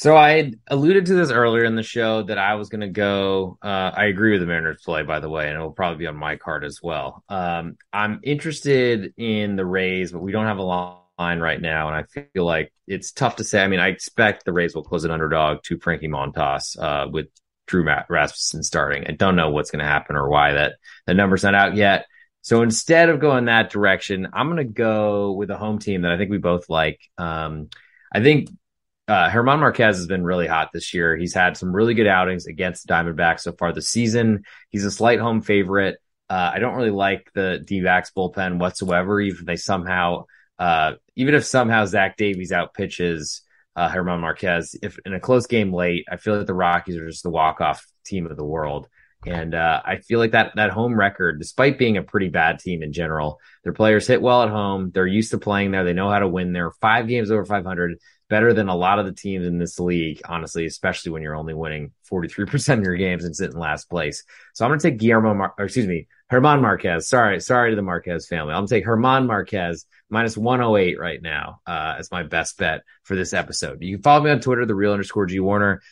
[0.00, 3.58] So I alluded to this earlier in the show that I was going to go.
[3.60, 6.06] Uh, I agree with the Mariners play, by the way, and it will probably be
[6.06, 7.22] on my card as well.
[7.28, 11.96] Um, I'm interested in the Rays, but we don't have a line right now, and
[11.96, 13.62] I feel like it's tough to say.
[13.62, 17.26] I mean, I expect the Rays will close an underdog to Frankie Montas uh, with
[17.66, 19.04] Drew Rasmussen starting.
[19.06, 22.06] I don't know what's going to happen or why that the number's not out yet.
[22.40, 26.10] So instead of going that direction, I'm going to go with a home team that
[26.10, 27.00] I think we both like.
[27.18, 27.68] Um,
[28.10, 28.48] I think
[29.10, 31.16] uh, German Marquez has been really hot this year.
[31.16, 34.44] He's had some really good outings against the Diamondbacks so far this season.
[34.68, 35.98] He's a slight home favorite.
[36.28, 39.20] Uh, I don't really like the D-backs bullpen whatsoever.
[39.20, 40.26] Even if they somehow,
[40.60, 43.42] uh, even if somehow Zach Davies out pitches
[43.74, 47.08] uh, German Marquez, if in a close game late, I feel like the Rockies are
[47.08, 48.88] just the walk-off team of the world.
[49.26, 52.82] And uh, I feel like that that home record, despite being a pretty bad team
[52.84, 54.92] in general, their players hit well at home.
[54.94, 55.84] They're used to playing there.
[55.84, 56.70] They know how to win there.
[56.70, 57.98] Five games over 500
[58.30, 61.52] better than a lot of the teams in this league, honestly, especially when you're only
[61.52, 64.22] winning 43% of your games and sitting last place.
[64.54, 67.08] So I'm going to take Guillermo, Mar- or excuse me, German Marquez.
[67.08, 68.52] Sorry, sorry to the Marquez family.
[68.52, 72.82] I'm going to take Herman Marquez minus 108 right now uh, as my best bet
[73.02, 73.82] for this episode.
[73.82, 75.82] You can follow me on Twitter, the real underscore G Warner.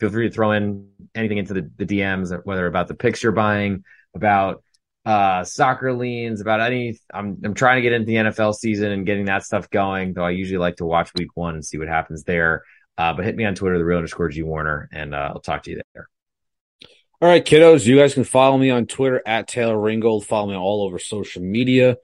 [0.00, 3.32] Feel free to throw in anything into the, the DMs, whether about the picks you're
[3.32, 4.62] buying, about
[5.06, 6.98] uh, soccer leans, about any.
[7.14, 10.12] I'm I'm trying to get into the NFL season and getting that stuff going.
[10.12, 12.64] Though I usually like to watch Week One and see what happens there.
[12.98, 15.62] Uh, but hit me on Twitter, the real underscore G Warner, and uh, I'll talk
[15.62, 16.08] to you there.
[17.22, 20.26] All right, kiddos, you guys can follow me on Twitter at Taylor Ringold.
[20.26, 21.96] Follow me all over social media.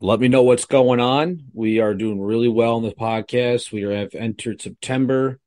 [0.00, 1.44] Let me know what's going on.
[1.54, 3.72] We are doing really well in the podcast.
[3.72, 5.38] We have entered September.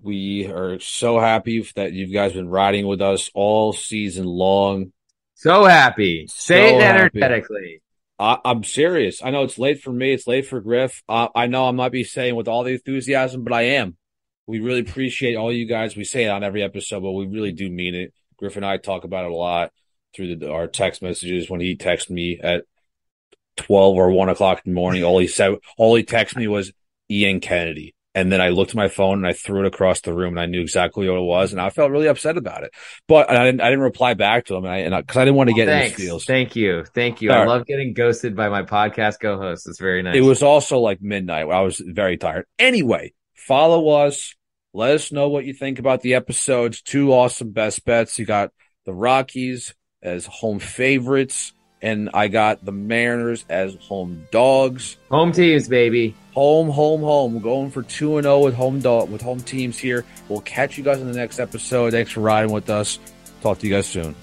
[0.00, 4.92] We are so happy that you guys been riding with us all season long.
[5.40, 6.26] So happy.
[6.28, 7.80] Say so it energetically.
[8.18, 9.22] I, am serious.
[9.22, 10.12] I know it's late for me.
[10.12, 11.02] It's late for Griff.
[11.08, 13.96] Uh, I know I might be saying with all the enthusiasm, but I am.
[14.46, 15.96] We really appreciate all you guys.
[15.96, 18.12] We say it on every episode, but we really do mean it.
[18.36, 19.72] Griff and I talk about it a lot
[20.14, 21.48] through the, our text messages.
[21.48, 22.64] When he texted me at
[23.56, 26.70] twelve or one o'clock in the morning, all he said, all he texted me was
[27.10, 27.94] Ian Kennedy.
[28.14, 30.40] And then I looked at my phone and I threw it across the room and
[30.40, 31.52] I knew exactly what it was.
[31.52, 32.72] And I felt really upset about it.
[33.06, 34.64] But I didn't, I didn't reply back to him.
[34.64, 36.24] And I, cause I didn't want to get in his feels.
[36.24, 36.84] Thank you.
[36.92, 37.30] Thank you.
[37.30, 37.48] All I right.
[37.48, 39.68] love getting ghosted by my podcast co host.
[39.68, 40.16] It's very nice.
[40.16, 41.48] It was also like midnight.
[41.48, 42.46] I was very tired.
[42.58, 44.34] Anyway, follow us.
[44.72, 46.82] Let us know what you think about the episodes.
[46.82, 48.18] Two awesome best bets.
[48.18, 48.50] You got
[48.86, 51.52] the Rockies as home favorites
[51.82, 54.96] and I got the Mariners as home dogs.
[55.10, 56.14] Home teams, baby.
[56.34, 57.34] Home, home, home.
[57.34, 60.04] We're going for two and zero oh with home dog with home teams here.
[60.28, 61.92] We'll catch you guys in the next episode.
[61.92, 62.98] Thanks for riding with us.
[63.42, 64.14] Talk to you guys soon.